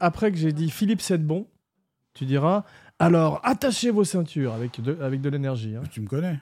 Après 0.00 0.30
que 0.30 0.38
j'ai 0.38 0.52
dit 0.52 0.70
Philippe 0.70 1.02
bon, 1.26 1.46
tu 2.14 2.24
diras 2.24 2.64
alors 2.98 3.40
attachez 3.44 3.90
vos 3.90 4.04
ceintures 4.04 4.54
avec 4.54 4.80
de, 4.80 4.98
avec 5.02 5.20
de 5.20 5.28
l'énergie. 5.28 5.76
hein. 5.76 5.82
Tu 5.90 6.00
me 6.00 6.06
connais. 6.06 6.38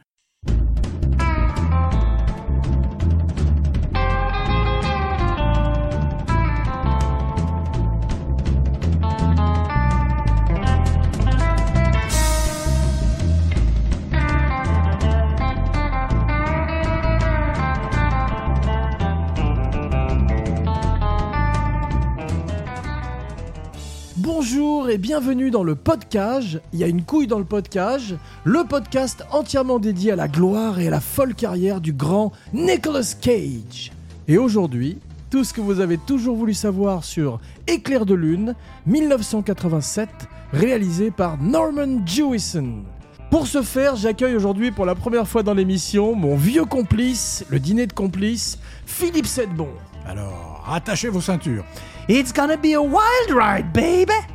Bonjour 24.46 24.90
et 24.90 24.98
bienvenue 24.98 25.50
dans 25.50 25.62
le 25.62 25.74
podcast. 25.74 26.60
Il 26.74 26.78
y 26.78 26.84
a 26.84 26.86
une 26.86 27.02
couille 27.02 27.26
dans 27.26 27.38
le 27.38 27.46
podcast. 27.46 28.12
Le 28.44 28.62
podcast 28.64 29.24
entièrement 29.32 29.78
dédié 29.78 30.12
à 30.12 30.16
la 30.16 30.28
gloire 30.28 30.78
et 30.78 30.88
à 30.88 30.90
la 30.90 31.00
folle 31.00 31.34
carrière 31.34 31.80
du 31.80 31.94
grand 31.94 32.30
Nicolas 32.52 33.14
Cage. 33.18 33.90
Et 34.28 34.36
aujourd'hui, 34.36 34.98
tout 35.30 35.44
ce 35.44 35.54
que 35.54 35.62
vous 35.62 35.80
avez 35.80 35.96
toujours 35.96 36.36
voulu 36.36 36.52
savoir 36.52 37.04
sur 37.04 37.40
Éclair 37.66 38.04
de 38.04 38.12
lune 38.12 38.54
1987, 38.84 40.10
réalisé 40.52 41.10
par 41.10 41.38
Norman 41.40 42.04
Jewison. 42.04 42.82
Pour 43.30 43.46
ce 43.46 43.62
faire, 43.62 43.96
j'accueille 43.96 44.36
aujourd'hui 44.36 44.72
pour 44.72 44.84
la 44.84 44.94
première 44.94 45.26
fois 45.26 45.42
dans 45.42 45.54
l'émission 45.54 46.14
mon 46.14 46.36
vieux 46.36 46.66
complice, 46.66 47.46
le 47.48 47.58
dîner 47.58 47.86
de 47.86 47.94
complices, 47.94 48.58
Philippe 48.84 49.26
Sedbon. 49.26 49.70
Alors, 50.06 50.62
attachez 50.70 51.08
vos 51.08 51.22
ceintures. 51.22 51.64
It's 52.10 52.30
gonna 52.30 52.58
be 52.58 52.74
a 52.74 52.82
wild 52.82 53.30
ride, 53.30 53.72
baby! 53.72 54.33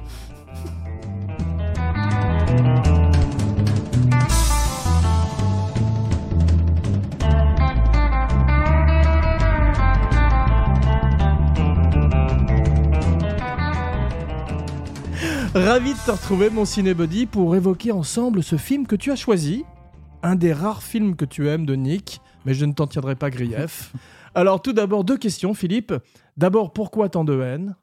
Ravi 15.56 15.94
de 15.94 16.06
te 16.06 16.12
retrouver, 16.12 16.52
mon 16.52 16.64
cinébody, 16.64 17.26
pour 17.26 17.56
évoquer 17.56 17.92
ensemble 17.92 18.44
ce 18.44 18.56
film 18.56 18.86
que 18.86 18.96
tu 18.96 19.12
as 19.12 19.16
choisi. 19.16 19.64
Un 20.22 20.36
des 20.36 20.54
rares 20.54 20.84
films 20.84 21.16
que 21.16 21.26
tu 21.26 21.48
aimes 21.48 21.66
de 21.66 21.74
Nick, 21.76 22.22
mais 22.46 22.54
je 22.54 22.66
ne 22.66 22.74
t'en 22.74 22.86
tiendrai 22.86 23.16
pas 23.16 23.32
grief. 23.32 23.94
Alors, 24.36 24.62
tout 24.62 24.74
d'abord, 24.74 25.04
deux 25.04 25.18
questions, 25.18 25.56
Philippe. 25.56 25.94
D'abord, 26.38 26.72
pourquoi 26.72 27.10
tant 27.10 27.24
de 27.24 27.40
haine? 27.42 27.76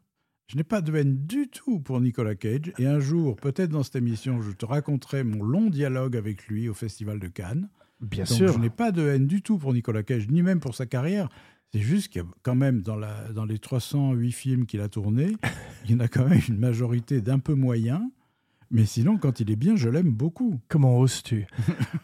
Je 0.46 0.56
n'ai 0.56 0.62
pas 0.62 0.80
de 0.80 0.94
haine 0.96 1.26
du 1.26 1.48
tout 1.48 1.80
pour 1.80 2.00
Nicolas 2.00 2.36
Cage. 2.36 2.72
Et 2.78 2.86
un 2.86 3.00
jour, 3.00 3.34
peut-être 3.34 3.70
dans 3.70 3.82
cette 3.82 3.96
émission, 3.96 4.40
je 4.42 4.52
te 4.52 4.64
raconterai 4.64 5.24
mon 5.24 5.42
long 5.42 5.68
dialogue 5.68 6.16
avec 6.16 6.46
lui 6.46 6.68
au 6.68 6.74
Festival 6.74 7.18
de 7.18 7.26
Cannes. 7.26 7.68
Bien 8.00 8.24
Donc, 8.24 8.52
je 8.52 8.58
n'ai 8.58 8.70
pas 8.70 8.92
de 8.92 9.08
haine 9.08 9.26
du 9.26 9.42
tout 9.42 9.58
pour 9.58 9.74
Nicolas 9.74 10.04
Cage, 10.04 10.28
ni 10.28 10.42
même 10.42 10.60
pour 10.60 10.76
sa 10.76 10.86
carrière. 10.86 11.28
C'est 11.72 11.80
juste 11.80 12.12
qu'il 12.12 12.22
y 12.22 12.24
a 12.24 12.28
quand 12.42 12.54
même, 12.54 12.82
dans, 12.82 12.94
la, 12.94 13.32
dans 13.34 13.44
les 13.44 13.58
308 13.58 14.30
films 14.30 14.66
qu'il 14.66 14.80
a 14.80 14.88
tournés, 14.88 15.32
il 15.88 15.92
y 15.92 15.94
en 15.94 16.00
a 16.00 16.08
quand 16.08 16.26
même 16.26 16.40
une 16.48 16.58
majorité 16.58 17.20
d'un 17.20 17.38
peu 17.38 17.54
moyen. 17.54 18.10
Mais 18.70 18.84
sinon, 18.84 19.16
quand 19.16 19.38
il 19.38 19.50
est 19.50 19.56
bien, 19.56 19.76
je 19.76 19.88
l'aime 19.88 20.10
beaucoup. 20.10 20.60
Comment 20.68 20.98
oses-tu? 20.98 21.46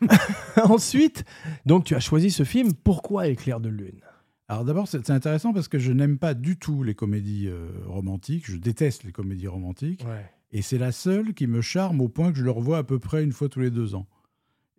Ensuite, 0.63 1.25
donc 1.67 1.85
tu 1.85 1.97
as 1.97 2.01
choisi 2.01 2.31
ce 2.31 2.45
film. 2.45 2.73
Pourquoi 2.73 3.27
Éclair 3.27 3.59
de 3.59 3.69
lune? 3.69 4.01
Alors 4.49 4.65
d'abord, 4.65 4.87
c'est 4.87 5.11
intéressant 5.11 5.53
parce 5.53 5.67
que 5.67 5.79
je 5.79 5.93
n'aime 5.93 6.19
pas 6.19 6.35
du 6.35 6.57
tout 6.57 6.85
les 6.85 6.95
comédies 6.95 7.49
euh, 7.49 7.69
romantiques. 7.87 8.47
Je 8.47 8.57
déteste 8.57 9.03
les 9.03 9.11
comédies 9.11 9.49
romantiques. 9.49 10.05
Ouais. 10.05 10.31
Et 10.53 10.63
c'est 10.63 10.79
la 10.79 10.93
seule 10.93 11.35
qui 11.35 11.47
me 11.47 11.63
charme 11.63 12.01
au 12.01 12.09
point 12.09 12.31
que 12.31 12.39
je 12.39 12.45
le 12.45 12.51
revois 12.51 12.79
à 12.79 12.85
peu 12.85 12.99
près 12.99 13.25
une 13.25 13.33
fois 13.33 13.49
tous 13.49 13.61
les 13.61 13.71
deux 13.71 13.95
ans. 13.95 14.07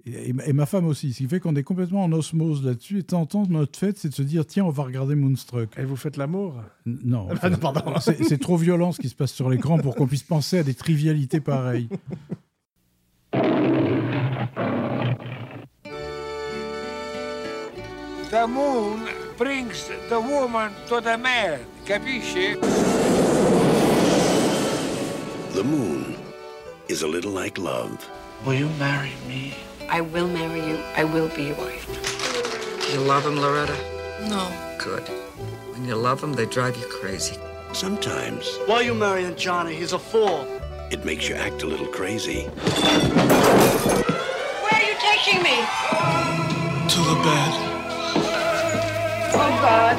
Et, 0.05 0.33
et 0.45 0.53
ma- 0.53 0.65
femme 0.65 0.85
aussi. 0.85 1.13
Ce 1.13 1.19
qui 1.19 1.27
fait 1.27 1.39
qu'on 1.39 1.55
est 1.55 1.63
complètement 1.63 2.03
en 2.03 2.11
osmose 2.11 2.63
là-dessus. 2.63 2.99
Et 2.99 3.01
de 3.01 3.07
temps 3.07 3.21
en 3.21 3.25
temps, 3.25 3.43
notre 3.49 3.79
fête, 3.79 3.97
c'est 3.97 4.09
de 4.09 4.13
se 4.13 4.21
dire 4.21 4.45
tiens, 4.45 4.65
on 4.65 4.69
va 4.69 4.83
regarder 4.83 5.15
Moonstruck. 5.15 5.69
Et 5.77 5.85
vous 5.85 5.95
faites 5.95 6.17
l'amour 6.17 6.55
Non, 6.85 7.27
Ah, 7.41 7.49
non, 7.49 7.57
pardon. 7.57 7.93
c'est 8.01 8.39
trop 8.39 8.57
violent 8.57 8.91
ce 8.91 8.99
qui 9.01 9.09
se 9.09 9.15
passe 9.15 9.31
sur 9.31 9.49
l'écran 9.49 9.77
pour 9.79 9.95
qu'on 9.95 10.07
puisse 10.07 10.23
penser 10.23 10.57
à 10.59 10.63
des 10.63 10.73
trivialités 10.73 11.39
pareilles. 11.39 11.87
The 18.29 18.47
moon 18.47 19.07
brings 19.37 19.87
the 20.09 20.19
woman 20.19 20.71
to 20.87 20.99
the 21.01 21.17
man, 21.17 21.59
capisci? 21.85 22.55
The 25.53 25.63
moon 25.63 26.15
is 26.89 27.03
a 27.03 27.07
little 27.07 27.31
like 27.31 27.57
love. 27.59 28.09
Will 28.45 28.55
you 28.55 28.69
marry 28.79 29.11
me? 29.27 29.53
I 29.93 30.01
will 30.01 30.27
marry 30.27 30.65
you. 30.67 30.77
I 30.97 31.03
will 31.03 31.29
be 31.35 31.43
your 31.43 31.55
wife. 31.57 31.85
You 32.91 32.99
love 33.01 33.23
him, 33.27 33.39
Loretta? 33.39 33.77
No. 34.27 34.49
Good. 34.79 35.03
When 35.71 35.85
you 35.85 35.95
love 35.95 36.23
him, 36.23 36.33
they 36.33 36.47
drive 36.47 36.75
you 36.77 36.87
crazy. 36.87 37.37
Sometimes 37.73 38.57
Why 38.65 38.75
are 38.77 38.83
you 38.83 38.95
marrying 38.95 39.35
Johnny? 39.35 39.75
He's 39.75 39.93
a 39.93 39.99
fool. 39.99 40.47
it 40.89 41.05
makes 41.05 41.29
you 41.29 41.35
act 41.35 41.61
a 41.61 41.67
little 41.67 41.85
crazy. 41.99 42.45
Where 42.45 42.55
are 44.77 44.85
you 44.89 44.95
taking 45.11 45.43
me? 45.43 45.57
To 46.93 46.99
the 47.11 47.17
bed. 47.27 47.51
Oh, 49.35 49.51
God. 49.61 49.95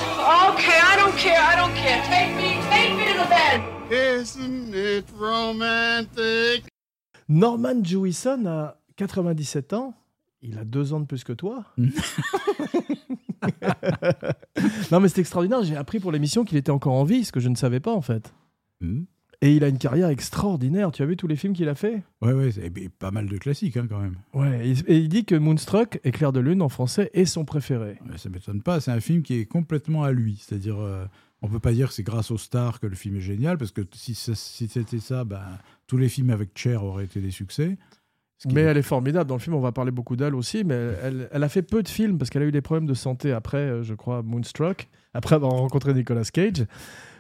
Okay, 0.55 0.81
I 0.93 0.95
don't 0.97 1.17
care. 1.17 1.41
I 1.41 1.55
don't 1.55 1.75
care. 1.77 2.03
Take 2.11 2.35
me. 2.37 2.59
Take 2.75 2.93
me 2.99 3.05
to 3.13 3.19
the 3.23 3.29
bed. 3.31 3.63
Isn't 3.93 4.75
it 4.75 5.05
romantic? 5.17 6.65
Norman 7.29 7.83
Jewison 7.85 8.47
a 8.47 8.75
97 8.97 9.73
ans. 9.73 9.95
Il 10.43 10.59
a 10.59 10.65
deux 10.65 10.93
ans 10.93 11.01
de 11.01 11.07
plus 11.07 11.25
que 11.25 11.33
toi. 11.33 11.65
non, 14.93 15.01
mais 15.01 15.09
c'est 15.09 15.21
extraordinaire. 15.21 15.63
J'ai 15.63 15.77
appris 15.77 16.01
pour 16.01 16.13
l'émission 16.13 16.45
qu'il 16.45 16.59
était 16.59 16.71
encore 16.71 16.93
en 16.93 17.05
vie, 17.05 17.25
ce 17.25 17.33
que 17.33 17.41
je 17.41 17.49
ne 17.49 17.55
savais 17.55 17.81
pas 17.81 17.95
en 17.95 18.03
fait. 18.03 18.35
Hmm. 18.81 19.05
Et 19.41 19.57
il 19.57 19.65
a 19.65 19.69
une 19.69 19.79
carrière 19.79 20.09
extraordinaire. 20.09 20.91
Tu 20.91 21.03
as 21.03 21.07
vu 21.07 21.17
tous 21.17 21.27
les 21.27 21.37
films 21.37 21.53
qu'il 21.55 21.69
a 21.69 21.75
fait? 21.75 22.03
Ouais, 22.23 22.33
ouais, 22.33 22.51
et 22.59 22.89
pas 22.89 23.11
mal 23.11 23.27
de 23.27 23.37
classiques 23.37 23.77
hein, 23.77 23.87
quand 23.89 24.01
même. 24.01 24.17
Ouais. 24.33 24.69
Et, 24.69 24.73
et 24.87 24.99
il 24.99 25.09
dit 25.09 25.25
que 25.25 25.35
Moonstruck, 25.35 26.01
Éclair 26.05 26.33
de 26.33 26.41
lune 26.41 26.63
en 26.63 26.69
français, 26.69 27.11
est 27.15 27.25
son 27.25 27.45
préféré. 27.45 27.99
Ouais, 28.09 28.17
ça 28.17 28.29
m'étonne 28.29 28.63
pas. 28.63 28.81
C'est 28.81 28.91
un 28.91 29.01
film 29.01 29.23
qui 29.23 29.35
est 29.35 29.47
complètement 29.47 30.03
à 30.03 30.13
lui. 30.13 30.43
C'est-à-dire, 30.43 30.79
euh, 30.79 31.05
on 31.43 31.49
peut 31.49 31.61
pas 31.61 31.73
dire 31.73 31.89
que 31.89 31.95
c'est 31.95 32.03
grâce 32.03 32.31
aux 32.31 32.39
stars 32.39 32.81
que 32.81 32.87
le 32.87 32.97
film 32.97 33.17
est 33.17 33.21
génial, 33.21 33.59
parce 33.59 33.71
que 33.71 33.83
si, 33.93 34.15
si 34.15 34.69
c'était 34.69 35.01
ça, 35.01 35.25
ben, 35.25 35.43
tous 35.87 35.99
les 35.99 36.09
films 36.09 36.31
avec 36.31 36.57
Cher 36.57 36.85
auraient 36.85 37.05
été 37.05 37.21
des 37.21 37.31
succès. 37.31 37.77
Mais 38.53 38.61
est- 38.61 38.65
elle 38.65 38.77
est 38.77 38.83
formidable. 38.83 39.29
Dans 39.29 39.37
le 39.37 39.41
film, 39.41 39.55
on 39.57 39.61
va 39.61 39.73
parler 39.73 39.91
beaucoup 39.91 40.17
d'elle 40.17 40.35
aussi. 40.35 40.65
Mais 40.65 40.75
elle, 41.03 41.29
elle 41.33 41.43
a 41.43 41.49
fait 41.49 41.63
peu 41.63 41.83
de 41.83 41.89
films 41.89 42.19
parce 42.19 42.31
qu'elle 42.31 42.43
a 42.43 42.47
eu 42.47 42.53
des 42.53 42.61
problèmes 42.61 42.87
de 42.87 42.95
santé 42.95 43.33
après, 43.33 43.59
euh, 43.59 43.83
je 43.83 43.95
crois, 43.95 44.23
Moonstruck, 44.23 44.89
après 45.15 45.37
avoir 45.37 45.53
rencontré 45.53 45.95
Nicolas 45.95 46.25
Cage. 46.25 46.67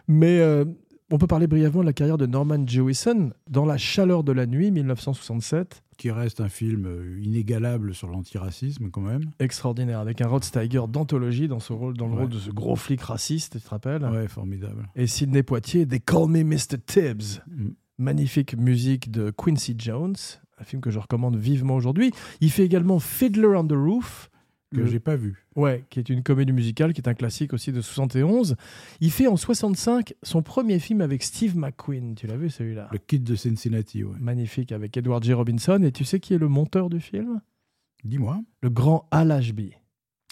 Mais 0.09 0.41
euh, 0.41 0.65
on 1.11 1.19
peut 1.19 1.27
parler 1.27 1.47
brièvement 1.47 1.81
de 1.81 1.87
la 1.87 1.93
carrière 1.93 2.19
de 2.19 2.27
Norman 2.27 2.67
Jewison 2.67 3.31
dans 3.49 3.65
La 3.65 3.79
chaleur 3.79 4.23
de 4.25 4.33
la 4.33 4.47
nuit, 4.47 4.71
1967. 4.71 5.83
qui 5.97 6.11
reste 6.11 6.41
un 6.41 6.49
film 6.49 6.87
euh, 6.87 7.21
inégalable 7.23 7.95
sur 7.95 8.09
l'antiracisme 8.09 8.91
quand 8.91 9.01
même. 9.01 9.23
Extraordinaire, 9.39 10.01
avec 10.01 10.21
un 10.21 10.27
Rod 10.27 10.43
Steiger 10.43 10.83
d'anthologie 10.89 11.47
dans, 11.47 11.61
ce 11.61 11.73
rôle, 11.73 11.97
dans 11.97 12.07
le 12.09 12.15
Ouais. 12.15 12.21
rôle 12.23 12.31
de 12.31 12.39
ce 12.39 12.51
gros 12.51 12.75
flic 12.75 13.01
raciste, 13.03 13.53
tu 13.59 13.61
te 13.65 13.69
rappelles? 13.71 14.03
Ouais, 14.05 14.27
formidable. 14.27 14.89
Et 14.97 15.07
Sidney 15.07 15.45
Poitier, 15.45 15.87
They 15.87 16.01
Call 16.01 16.29
Me 16.29 16.43
Mr. 16.43 16.79
Tibbs. 16.85 17.41
Mm. 17.47 17.69
Magnifique 17.99 18.57
musique 18.59 19.13
de 19.13 19.31
Quincy 19.31 19.77
Jones, 19.79 20.17
un 20.65 20.67
film 20.67 20.81
que 20.81 20.91
je 20.91 20.99
recommande 20.99 21.37
vivement 21.37 21.75
aujourd'hui. 21.75 22.11
Il 22.41 22.51
fait 22.51 22.65
également 22.65 22.99
Fiddler 22.99 23.47
on 23.57 23.67
the 23.67 23.73
Roof, 23.73 24.31
Que 24.73 24.79
le- 24.81 24.87
j'ai 24.87 24.99
pas 24.99 25.15
vu. 25.15 25.47
Ouais, 25.57 25.85
qui 25.91 26.01
est 26.01 26.09
une 26.09 26.23
comédie 26.23 26.53
musicale, 26.53 26.95
qui 26.95 27.01
est 27.03 27.07
un 27.09 27.13
classique 27.15 27.53
aussi 27.53 27.71
de 27.71 27.81
71. 27.83 28.57
Il 29.01 29.11
fait 29.11 29.27
en 29.27 29.37
65 29.37 30.15
son 30.23 30.43
premier 30.43 30.79
film 30.79 31.01
avec 31.03 31.23
Steve 31.23 31.57
McQueen. 31.57 32.15
Tu 32.15 32.27
l'as 32.27 32.37
vu 32.39 32.49
celui-là 32.51 32.89
Le 32.91 32.99
Kid 32.99 33.22
de 33.22 33.34
Cincinnati, 33.37 34.03
ouais. 34.03 34.16
Magnifique, 34.19 34.72
avec 34.72 34.97
Edward 34.97 35.22
J. 35.22 35.34
Robinson. 35.34 35.81
Et 35.83 35.93
tu 35.93 36.05
sais 36.05 36.19
qui 36.19 36.33
est 36.34 36.39
le 36.39 36.49
monteur 36.49 36.89
du 36.91 36.99
film? 36.99 37.41
Dis-moi. 38.05 38.41
Le 38.63 38.71
grand 38.71 39.07
Al 39.10 39.31
Ashby. 39.31 39.72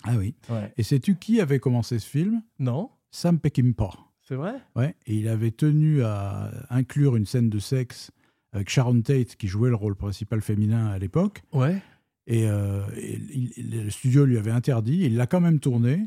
Ah 0.05 0.14
oui. 0.19 0.35
Ouais. 0.49 0.73
Et 0.78 0.82
sais-tu 0.82 1.14
qui 1.17 1.40
avait 1.40 1.61
commencé 1.61 1.99
ce 1.99 2.08
film? 2.08 2.43
Non 2.58 2.88
Sam 3.12 3.38
Peckinpah. 3.38 3.93
C'est 4.26 4.35
vrai? 4.37 4.55
Ouais, 4.76 4.96
et 5.06 5.17
il 5.17 5.28
avait 5.28 5.50
tenu 5.50 6.02
à 6.02 6.50
inclure 6.70 7.17
une 7.17 7.26
scène 7.26 7.50
de 7.50 7.58
sexe 7.58 8.11
avec 8.52 8.69
Sharon 8.69 9.00
Tate, 9.02 9.37
qui 9.37 9.49
jouait 9.49 9.70
le 9.70 9.75
rôle 9.76 9.94
principal 9.96 10.40
féminin 10.40 10.87
à 10.88 10.99
l'époque. 10.99 11.43
Ouais. 11.52 11.81
Et, 12.26 12.46
euh, 12.49 12.82
et 12.96 13.14
il- 13.32 13.52
il- 13.56 13.84
le 13.84 13.90
studio 13.90 14.25
lui 14.25 14.38
avait 14.38 14.50
interdit. 14.50 15.00
Il 15.02 15.16
l'a 15.16 15.26
quand 15.26 15.40
même 15.40 15.58
tourné 15.58 16.06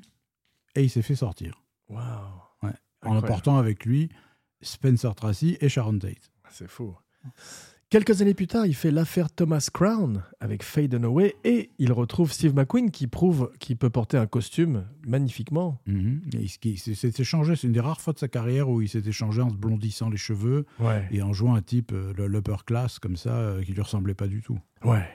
et 0.76 0.84
il 0.84 0.90
s'est 0.90 1.02
fait 1.02 1.16
sortir. 1.16 1.64
Waouh 1.90 2.04
Ouais. 2.64 2.72
En 3.04 3.16
emportant 3.18 3.58
avec 3.58 3.86
lui 3.86 4.10
Spencer 4.62 5.14
Tracy 5.16 5.58
et 5.60 5.70
Sharon 5.70 6.00
Tate. 6.00 6.32
C'est 6.52 6.70
fou. 6.70 6.96
Quelques 7.92 8.22
années 8.24 8.34
plus 8.34 8.48
tard, 8.48 8.66
il 8.66 8.74
fait 8.74 8.90
l'affaire 8.90 9.30
Thomas 9.32 9.70
Crown 9.72 10.24
avec 10.40 10.64
Faye 10.64 10.90
Dunaway 10.90 11.36
et 11.44 11.70
il 11.78 11.94
retrouve 11.94 12.32
Steve 12.32 12.54
McQueen 12.56 12.90
qui 12.90 13.06
prouve 13.06 13.52
qu'il 13.60 13.78
peut 13.78 13.92
porter 13.92 14.18
un 14.18 14.26
costume 14.26 14.86
magnifiquement. 15.08 15.80
Mhm. 15.86 16.22
Il 16.34 16.50
s'est 16.80 17.12
échangé, 17.20 17.56
c'est 17.56 17.68
une 17.68 17.74
des 17.74 17.80
rares 17.80 18.02
fois 18.02 18.12
de 18.14 18.18
sa 18.18 18.28
carrière 18.28 18.70
où 18.70 18.82
il 18.82 18.90
s'est 18.90 19.04
échangé 19.06 19.42
en 19.42 19.50
se 19.52 19.56
blondissant 19.56 20.10
les 20.10 20.18
cheveux 20.18 20.66
Ouais. 20.80 21.08
et 21.12 21.22
en 21.22 21.32
jouant 21.32 21.54
un 21.54 21.62
type, 21.62 21.92
euh, 21.94 22.12
le- 22.18 22.28
l'upper 22.28 22.56
class, 22.66 22.98
comme 22.98 23.16
ça, 23.18 23.30
euh, 23.36 23.62
qui 23.64 23.72
lui 23.74 23.82
ressemblait 23.82 24.16
pas 24.16 24.28
du 24.28 24.42
tout. 24.42 24.60
Ouais. 24.84 25.06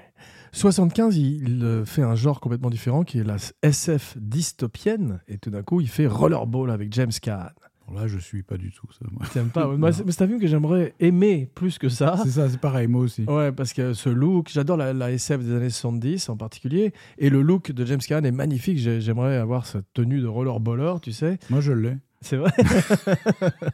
75, 0.53 1.17
il 1.17 1.43
il, 1.49 1.65
euh, 1.65 1.85
fait 1.85 2.03
un 2.03 2.15
genre 2.15 2.41
complètement 2.41 2.71
différent 2.71 3.03
qui 3.05 3.19
est 3.19 3.25
la 3.25 3.37
SF 3.63 4.17
dystopienne 4.19 5.21
et 5.29 5.39
tout 5.39 5.51
d'un 5.51 5.63
coup, 5.65 5.81
il 5.81 5.89
fait 5.89 6.07
Rollerball 6.07 6.71
avec 6.71 6.93
James 6.93 7.11
Caan. 7.21 7.51
Là, 7.95 8.07
je 8.07 8.19
suis 8.19 8.43
pas 8.43 8.57
du 8.57 8.71
tout 8.71 8.87
ça. 8.93 9.05
moi. 9.11 9.23
T'aimes 9.33 9.51
pas 9.51 9.67
Moi, 9.77 9.93
c'est 9.93 10.05
mais 10.05 10.13
c'est 10.13 10.23
un 10.25 10.29
film 10.29 10.41
que 10.41 10.47
j'aimerais 10.47 10.95
aimer 11.01 11.51
plus 11.55 11.79
que 11.79 11.89
ça. 11.89 12.17
C'est 12.23 12.31
ça, 12.31 12.49
c'est 12.49 12.61
pareil, 12.61 12.87
moi 12.87 13.03
aussi. 13.03 13.25
Ouais, 13.25 13.51
parce 13.53 13.73
que 13.73 13.93
ce 13.95 14.09
look, 14.09 14.49
j'adore 14.53 14.77
la, 14.77 14.93
la 14.93 15.11
SF 15.13 15.41
des 15.43 15.53
années 15.55 15.71
70 15.71 16.29
en 16.29 16.37
particulier, 16.37 16.93
et 17.19 17.31
le 17.31 17.43
look 17.43 17.73
de 17.73 17.85
James 17.85 18.01
Caan 18.07 18.23
est 18.25 18.31
magnifique. 18.33 18.79
J'ai- 18.79 19.01
J'aimerais 19.01 19.37
avoir 19.37 19.67
cette 19.67 19.93
tenue 19.93 20.21
de 20.21 20.27
rollerballer, 20.29 20.95
tu 21.03 21.13
sais. 21.13 21.39
Moi, 21.51 21.61
je 21.61 21.73
l'ai. 21.73 21.97
C'est 22.21 22.37
vrai. 22.37 22.53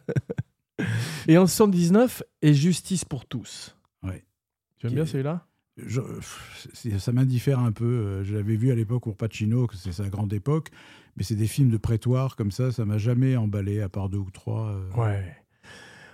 et 1.29 1.37
en 1.39 1.47
79, 1.47 2.23
et 2.43 2.55
Justice 2.55 3.05
pour 3.05 3.27
tous. 3.27 3.77
Ouais. 4.03 4.25
Tu 4.79 4.87
aimes 4.87 4.95
bien 4.95 5.03
est- 5.03 5.07
celui-là? 5.07 5.47
Je- 5.77 6.01
ça 6.99 7.13
m'indiffère 7.13 7.59
un 7.61 7.73
peu. 7.73 7.85
Euh, 7.85 8.25
Je 8.25 8.35
l'avais 8.35 8.57
vu 8.57 8.71
à 8.71 8.75
l'époque 8.75 9.03
pour 9.03 9.17
Pacino, 9.17 9.67
que 9.67 9.77
c'est 9.77 9.93
sa 9.93 10.09
grande 10.09 10.33
époque, 10.33 10.69
mais 11.17 11.23
c'est 11.23 11.35
des 11.35 11.47
films 11.47 11.69
de 11.71 11.77
prétoire 11.77 12.37
comme 12.37 12.51
ça, 12.51 12.73
ça 12.73 12.85
m'a 12.85 12.99
jamais 12.99 13.37
emballé, 13.37 13.81
à 13.83 13.89
part 13.89 14.09
deux 14.09 14.19
ou 14.19 14.31
trois. 14.31 14.71
euh. 14.71 14.91
Ouais. 15.01 15.37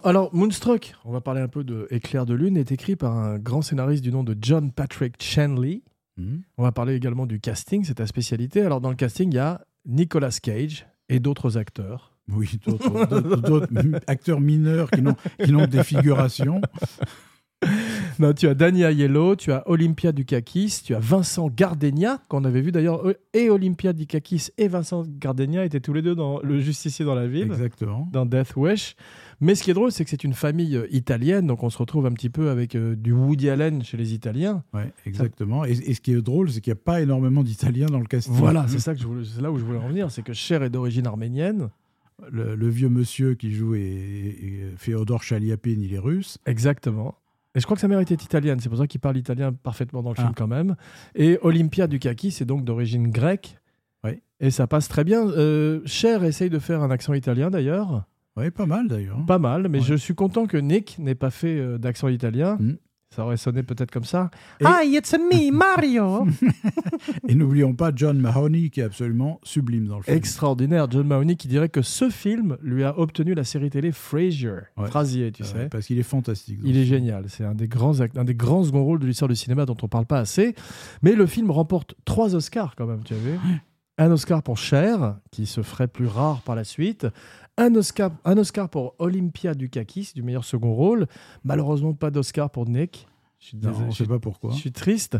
Alors, 0.04 0.34
Moonstruck, 0.34 0.94
on 1.04 1.12
va 1.12 1.20
parler 1.20 1.40
un 1.40 1.46
peu 1.48 1.62
de 1.62 1.86
Éclair 1.90 2.26
de 2.26 2.34
lune, 2.34 2.56
est 2.56 2.72
écrit 2.72 2.96
par 2.96 3.16
un 3.16 3.38
grand 3.38 3.62
scénariste 3.62 4.02
du 4.02 4.10
nom 4.10 4.24
de 4.24 4.36
John 4.40 4.72
Patrick 4.72 5.14
Shanley. 5.22 5.82
Mhm. 6.16 6.42
On 6.58 6.64
va 6.64 6.72
parler 6.72 6.94
également 6.96 7.26
du 7.26 7.38
casting, 7.38 7.84
c'est 7.84 7.94
ta 7.94 8.06
spécialité. 8.08 8.62
Alors, 8.62 8.80
dans 8.80 8.90
le 8.90 8.96
casting, 8.96 9.30
il 9.30 9.36
y 9.36 9.38
a 9.38 9.64
Nicolas 9.86 10.36
Cage 10.42 10.86
et 11.08 11.20
d'autres 11.20 11.56
acteurs. 11.56 12.16
Oui, 12.28 12.58
d'autres- 12.66 13.68
acteurs 14.08 14.40
mineurs 14.40 14.90
qui 14.90 15.02
n'ont 15.02 15.14
que 15.14 15.66
des 15.66 15.84
figurations. 15.84 16.60
Non, 18.18 18.32
tu 18.32 18.46
as 18.46 18.54
Dani 18.54 18.82
Aiello, 18.82 19.36
tu 19.36 19.52
as 19.52 19.68
Olympia 19.68 20.12
Dukakis, 20.12 20.80
tu 20.84 20.94
as 20.94 20.98
Vincent 20.98 21.48
Gardenia, 21.48 22.18
qu'on 22.28 22.44
avait 22.44 22.60
vu 22.60 22.72
d'ailleurs, 22.72 23.06
eux, 23.08 23.16
et 23.34 23.50
Olympia 23.50 23.92
Dukakis 23.92 24.48
et 24.58 24.68
Vincent 24.68 25.04
Gardenia 25.06 25.64
étaient 25.64 25.80
tous 25.80 25.92
les 25.92 26.02
deux 26.02 26.14
dans 26.14 26.40
Le 26.42 26.60
Justicier 26.60 27.04
dans 27.04 27.14
la 27.14 27.26
ville, 27.26 27.44
Exactement. 27.44 28.08
dans 28.12 28.26
Death 28.26 28.54
Wish. 28.56 28.96
Mais 29.40 29.54
ce 29.54 29.62
qui 29.62 29.70
est 29.70 29.74
drôle, 29.74 29.90
c'est 29.90 30.04
que 30.04 30.10
c'est 30.10 30.24
une 30.24 30.34
famille 30.34 30.76
euh, 30.76 30.86
italienne, 30.90 31.46
donc 31.46 31.62
on 31.62 31.70
se 31.70 31.78
retrouve 31.78 32.06
un 32.06 32.12
petit 32.12 32.30
peu 32.30 32.50
avec 32.50 32.74
euh, 32.74 32.94
du 32.94 33.12
Woody 33.12 33.50
Allen 33.50 33.82
chez 33.82 33.96
les 33.96 34.14
Italiens. 34.14 34.62
Ouais, 34.72 34.92
exactement. 35.06 35.64
Et, 35.64 35.72
et 35.72 35.94
ce 35.94 36.00
qui 36.00 36.12
est 36.12 36.20
drôle, 36.22 36.50
c'est 36.50 36.60
qu'il 36.60 36.72
n'y 36.72 36.78
a 36.78 36.82
pas 36.84 37.00
énormément 37.00 37.42
d'Italiens 37.42 37.86
dans 37.86 37.98
le 37.98 38.06
casting. 38.06 38.32
Voilà, 38.34 38.66
c'est 38.68 38.78
ça 38.78 38.94
que 38.94 39.00
je 39.00 39.06
voulais, 39.06 39.24
c'est 39.24 39.40
là 39.42 39.50
où 39.50 39.58
je 39.58 39.64
voulais 39.64 39.78
en 39.78 39.88
venir, 39.88 40.10
c'est 40.10 40.22
que 40.22 40.32
Cher 40.32 40.62
est 40.62 40.70
d'origine 40.70 41.06
arménienne. 41.06 41.70
Le, 42.30 42.54
le 42.54 42.68
vieux 42.68 42.88
monsieur 42.88 43.34
qui 43.34 43.52
joue 43.52 43.74
et, 43.74 43.80
et 43.80 44.60
Féodor 44.76 45.24
Chaliapin, 45.24 45.74
il 45.76 45.92
est 45.92 45.98
russe. 45.98 46.38
Exactement. 46.46 47.16
Et 47.54 47.60
je 47.60 47.64
crois 47.66 47.74
que 47.74 47.80
sa 47.80 47.88
mère 47.88 48.00
était 48.00 48.14
italienne, 48.14 48.58
c'est 48.60 48.68
pour 48.70 48.78
ça 48.78 48.86
qu'il 48.86 49.00
parle 49.00 49.16
italien 49.18 49.52
parfaitement 49.52 50.02
dans 50.02 50.10
le 50.10 50.16
Ah. 50.18 50.22
film 50.22 50.34
quand 50.34 50.46
même. 50.46 50.74
Et 51.14 51.38
Olympia 51.42 51.86
Dukakis, 51.86 52.30
c'est 52.30 52.44
donc 52.46 52.64
d'origine 52.64 53.10
grecque. 53.10 53.58
Oui. 54.04 54.22
Et 54.40 54.50
ça 54.50 54.66
passe 54.66 54.88
très 54.88 55.04
bien. 55.04 55.26
Euh, 55.28 55.80
Cher 55.84 56.24
essaye 56.24 56.48
de 56.50 56.58
faire 56.58 56.82
un 56.82 56.90
accent 56.90 57.12
italien 57.14 57.50
d'ailleurs. 57.50 58.04
Oui, 58.36 58.50
pas 58.50 58.64
mal 58.66 58.88
d'ailleurs. 58.88 59.18
Pas 59.26 59.38
mal, 59.38 59.68
mais 59.68 59.78
Ouais. 59.78 59.84
je 59.84 59.94
suis 59.94 60.14
content 60.14 60.46
que 60.46 60.56
Nick 60.56 60.98
n'ait 60.98 61.14
pas 61.14 61.28
fait 61.30 61.58
euh, 61.58 61.76
d'accent 61.78 62.08
italien. 62.08 62.56
Mm. 62.58 62.72
Ça 63.14 63.24
aurait 63.24 63.36
sonné 63.36 63.62
peut-être 63.62 63.90
comme 63.90 64.04
ça. 64.04 64.30
Et- 64.60 64.64
Hi, 64.64 64.96
it's 64.96 65.12
me, 65.12 65.52
Mario 65.52 66.26
Et 67.28 67.34
n'oublions 67.34 67.74
pas 67.74 67.92
John 67.94 68.18
Mahoney, 68.18 68.70
qui 68.70 68.80
est 68.80 68.84
absolument 68.84 69.38
sublime 69.42 69.86
dans 69.86 69.98
le 69.98 70.02
film. 70.02 70.16
Extraordinaire. 70.16 70.86
John 70.90 71.06
Mahoney 71.06 71.36
qui 71.36 71.46
dirait 71.48 71.68
que 71.68 71.82
ce 71.82 72.08
film 72.08 72.56
lui 72.62 72.84
a 72.84 72.98
obtenu 72.98 73.34
la 73.34 73.44
série 73.44 73.68
télé 73.70 73.92
Frasier. 73.92 74.50
Ouais. 74.76 74.86
Frasier, 74.88 75.30
tu 75.32 75.42
Euh, 75.42 75.46
sais. 75.46 75.68
Parce 75.68 75.86
qu'il 75.86 75.98
est 75.98 76.02
fantastique. 76.04 76.58
Il 76.64 76.76
est 76.76 76.86
génial. 76.86 77.24
C'est 77.28 77.44
un 77.44 77.54
des 77.54 77.68
grands 77.68 78.00
act- 78.00 78.16
un 78.16 78.24
des 78.24 78.34
grands 78.34 78.64
second 78.64 78.82
rôles 78.84 79.00
de 79.00 79.06
l'histoire 79.06 79.28
du 79.28 79.36
cinéma 79.36 79.66
dont 79.66 79.76
on 79.82 79.88
parle 79.88 80.06
pas 80.06 80.18
assez. 80.20 80.54
Mais 81.02 81.12
le 81.14 81.26
film 81.26 81.50
remporte 81.50 81.94
trois 82.04 82.34
Oscars 82.34 82.74
quand 82.76 82.86
même, 82.86 83.02
tu 83.04 83.12
as 83.14 83.18
vu 83.18 83.38
Un 83.98 84.10
Oscar 84.10 84.42
pour 84.42 84.56
Cher, 84.56 85.16
qui 85.30 85.44
se 85.44 85.60
ferait 85.62 85.86
plus 85.86 86.06
rare 86.06 86.40
par 86.40 86.54
la 86.56 86.64
suite. 86.64 87.06
Un 87.58 87.74
Oscar, 87.74 88.10
un 88.24 88.38
Oscar 88.38 88.68
pour 88.68 88.94
Olympia 88.98 89.54
Dukakis, 89.54 90.12
du 90.14 90.22
meilleur 90.22 90.44
second 90.44 90.72
rôle. 90.74 91.06
Malheureusement, 91.44 91.92
pas 91.92 92.10
d'Oscar 92.10 92.50
pour 92.50 92.66
Nick. 92.68 93.06
Je 93.38 93.46
suis, 93.48 93.56
Non, 93.58 93.72
je 93.90 93.94
suis- 93.94 94.06
pas 94.06 94.18
pourquoi. 94.18 94.52
je 94.52 94.56
suis 94.56 94.72
triste. 94.72 95.18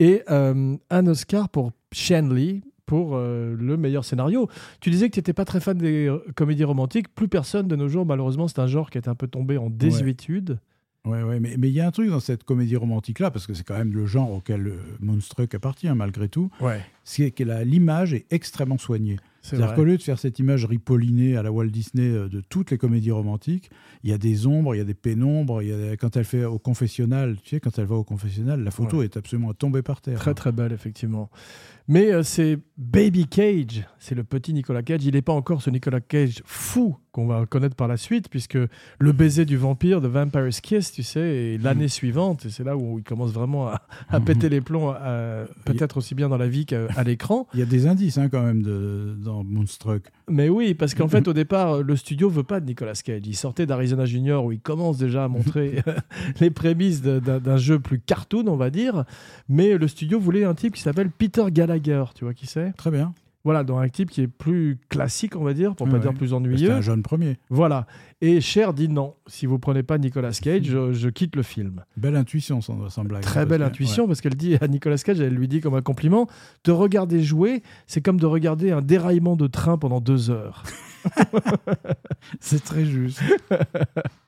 Et 0.00 0.22
euh, 0.30 0.76
un 0.90 1.06
Oscar 1.06 1.48
pour 1.48 1.72
Shanley 1.92 2.62
pour 2.86 3.12
euh, 3.16 3.54
le 3.58 3.76
meilleur 3.76 4.04
scénario. 4.04 4.48
Tu 4.80 4.90
disais 4.90 5.08
que 5.08 5.14
tu 5.14 5.18
n'étais 5.18 5.32
pas 5.32 5.44
très 5.44 5.60
fan 5.60 5.76
des 5.76 6.06
euh, 6.06 6.18
comédies 6.36 6.64
romantiques. 6.64 7.14
Plus 7.14 7.28
personne 7.28 7.66
de 7.68 7.76
nos 7.76 7.88
jours, 7.88 8.06
malheureusement, 8.06 8.48
c'est 8.48 8.60
un 8.60 8.66
genre 8.66 8.90
qui 8.90 8.98
est 8.98 9.08
un 9.08 9.14
peu 9.14 9.26
tombé 9.26 9.58
en 9.58 9.68
désuétude. 9.70 10.58
Ouais, 11.06 11.22
ouais, 11.22 11.38
mais 11.38 11.56
mais 11.58 11.68
il 11.68 11.74
y 11.74 11.80
a 11.80 11.86
un 11.86 11.90
truc 11.90 12.08
dans 12.08 12.20
cette 12.20 12.44
comédie 12.44 12.76
romantique-là, 12.76 13.30
parce 13.30 13.46
que 13.46 13.52
c'est 13.52 13.62
quand 13.64 13.76
même 13.76 13.92
le 13.92 14.06
genre 14.06 14.30
auquel 14.32 14.66
euh, 14.68 14.76
Moonstruck 15.00 15.54
appartient, 15.54 15.90
malgré 15.94 16.30
tout, 16.30 16.50
Ouais, 16.62 16.80
c'est 17.04 17.30
que 17.30 17.44
l'image 17.62 18.14
est 18.14 18.24
extrêmement 18.30 18.78
soignée. 18.78 19.18
C'est 19.44 19.56
C'est-à-dire 19.56 19.74
qu'au 19.74 19.84
lieu 19.84 19.98
de 19.98 20.02
faire 20.02 20.18
cette 20.18 20.38
image 20.38 20.64
ripollinée 20.64 21.36
à 21.36 21.42
la 21.42 21.52
Walt 21.52 21.66
Disney 21.66 22.08
euh, 22.08 22.28
de 22.28 22.40
toutes 22.40 22.70
les 22.70 22.78
comédies 22.78 23.10
romantiques, 23.10 23.70
il 24.02 24.08
y 24.08 24.12
a 24.14 24.16
des 24.16 24.46
ombres, 24.46 24.74
il 24.74 24.78
y 24.78 24.80
a 24.80 24.84
des 24.84 24.94
pénombres. 24.94 25.60
Il 25.60 25.68
y 25.68 25.72
a, 25.72 25.98
quand 25.98 26.16
elle 26.16 26.24
fait 26.24 26.46
au 26.46 26.58
confessionnal, 26.58 27.36
tu 27.42 27.50
sais, 27.50 27.60
quand 27.60 27.78
elle 27.78 27.84
va 27.84 27.96
au 27.96 28.04
confessionnal, 28.04 28.64
la 28.64 28.70
photo 28.70 29.02
est 29.02 29.18
absolument 29.18 29.52
tombée 29.52 29.82
par 29.82 30.00
terre. 30.00 30.18
Très 30.18 30.32
très 30.32 30.50
belle, 30.50 30.72
effectivement. 30.72 31.28
Mais 31.86 32.12
euh, 32.12 32.22
c'est 32.22 32.58
Baby 32.78 33.26
Cage, 33.26 33.86
c'est 33.98 34.14
le 34.14 34.24
petit 34.24 34.52
Nicolas 34.54 34.82
Cage. 34.82 35.04
Il 35.04 35.12
n'est 35.14 35.22
pas 35.22 35.32
encore 35.34 35.60
ce 35.62 35.70
Nicolas 35.70 36.00
Cage 36.00 36.42
fou 36.46 36.96
qu'on 37.12 37.26
va 37.28 37.46
connaître 37.46 37.76
par 37.76 37.86
la 37.86 37.96
suite, 37.96 38.28
puisque 38.28 38.58
le 38.98 39.12
baiser 39.12 39.44
du 39.44 39.56
vampire 39.56 40.00
de 40.00 40.08
Vampire's 40.08 40.60
Kiss, 40.60 40.90
tu 40.90 41.04
sais, 41.04 41.20
est 41.54 41.62
l'année 41.62 41.86
suivante, 41.86 42.46
et 42.46 42.50
c'est 42.50 42.64
là 42.64 42.76
où 42.76 42.98
il 42.98 43.04
commence 43.04 43.30
vraiment 43.30 43.68
à, 43.68 43.82
à 44.08 44.18
péter 44.18 44.48
les 44.48 44.60
plombs, 44.60 44.90
à- 44.90 45.44
peut-être 45.64 45.98
aussi 45.98 46.16
bien 46.16 46.28
dans 46.28 46.36
la 46.38 46.48
vie 46.48 46.66
qu'à 46.66 47.04
l'écran. 47.04 47.46
Il 47.54 47.60
y 47.60 47.62
a 47.62 47.66
des 47.66 47.86
indices 47.86 48.18
hein, 48.18 48.28
quand 48.28 48.42
même 48.42 48.62
de, 48.62 49.14
dans 49.24 49.44
Moonstruck. 49.44 50.02
Mais 50.28 50.48
oui, 50.48 50.74
parce 50.74 50.94
qu'en 50.94 51.06
fait, 51.06 51.28
au 51.28 51.32
départ, 51.32 51.82
le 51.84 51.94
studio 51.94 52.28
veut 52.28 52.42
pas 52.42 52.58
de 52.58 52.66
Nicolas 52.66 52.94
Cage. 52.94 53.22
Il 53.26 53.36
sortait 53.36 53.66
d'Arizona 53.66 54.06
Junior 54.06 54.44
où 54.44 54.50
il 54.50 54.58
commence 54.60 54.98
déjà 54.98 55.22
à 55.24 55.28
montrer 55.28 55.82
les 56.40 56.50
prémices 56.50 57.00
d'un 57.02 57.56
jeu 57.58 57.78
plus 57.78 58.00
cartoon, 58.00 58.48
on 58.48 58.56
va 58.56 58.70
dire. 58.70 59.04
Mais 59.48 59.78
le 59.78 59.86
studio 59.86 60.18
voulait 60.18 60.42
un 60.44 60.54
type 60.54 60.74
qui 60.74 60.82
s'appelle 60.82 61.10
Peter 61.10 61.44
Gallagher. 61.52 61.73
Tu 61.80 62.24
vois 62.24 62.34
qui 62.34 62.46
c'est? 62.46 62.72
Très 62.76 62.90
bien. 62.90 63.14
Voilà, 63.44 63.62
donc 63.62 63.78
un 63.84 63.88
type 63.90 64.08
qui 64.10 64.22
est 64.22 64.26
plus 64.26 64.78
classique, 64.88 65.36
on 65.36 65.44
va 65.44 65.52
dire, 65.52 65.76
pour 65.76 65.86
Ouais, 65.86 65.92
pas 65.92 65.98
dire 65.98 66.14
plus 66.14 66.32
ennuyeux. 66.32 66.70
un 66.70 66.80
jeune 66.80 67.02
premier. 67.02 67.36
Voilà. 67.50 67.86
Et 68.22 68.40
Cher 68.40 68.72
dit 68.72 68.88
non. 68.88 69.16
Si 69.26 69.44
vous 69.44 69.58
prenez 69.58 69.82
pas 69.82 69.98
Nicolas 69.98 70.30
Cage, 70.30 70.64
je, 70.64 70.92
je 70.94 71.08
quitte 71.10 71.36
le 71.36 71.42
film. 71.42 71.84
Belle 71.98 72.16
intuition, 72.16 72.62
sans, 72.62 72.88
sans 72.88 73.04
blague. 73.04 73.20
Très 73.22 73.40
Parce 73.40 73.48
belle 73.50 73.62
intuition 73.62 74.06
parce 74.06 74.22
qu'elle 74.22 74.34
dit 74.34 74.56
à 74.62 74.66
Nicolas 74.66 74.96
Cage, 74.96 75.20
elle 75.20 75.34
lui 75.34 75.46
dit 75.46 75.60
comme 75.60 75.74
un 75.74 75.82
compliment, 75.82 76.26
te 76.62 76.70
regarder 76.70 77.22
jouer, 77.22 77.62
c'est 77.86 78.00
comme 78.00 78.18
de 78.18 78.24
regarder 78.24 78.70
un 78.72 78.80
déraillement 78.80 79.36
de 79.36 79.46
train 79.46 79.76
pendant 79.76 80.00
deux 80.00 80.30
heures. 80.30 80.62
C'est 82.40 82.64
très 82.64 82.86
juste. 82.86 83.20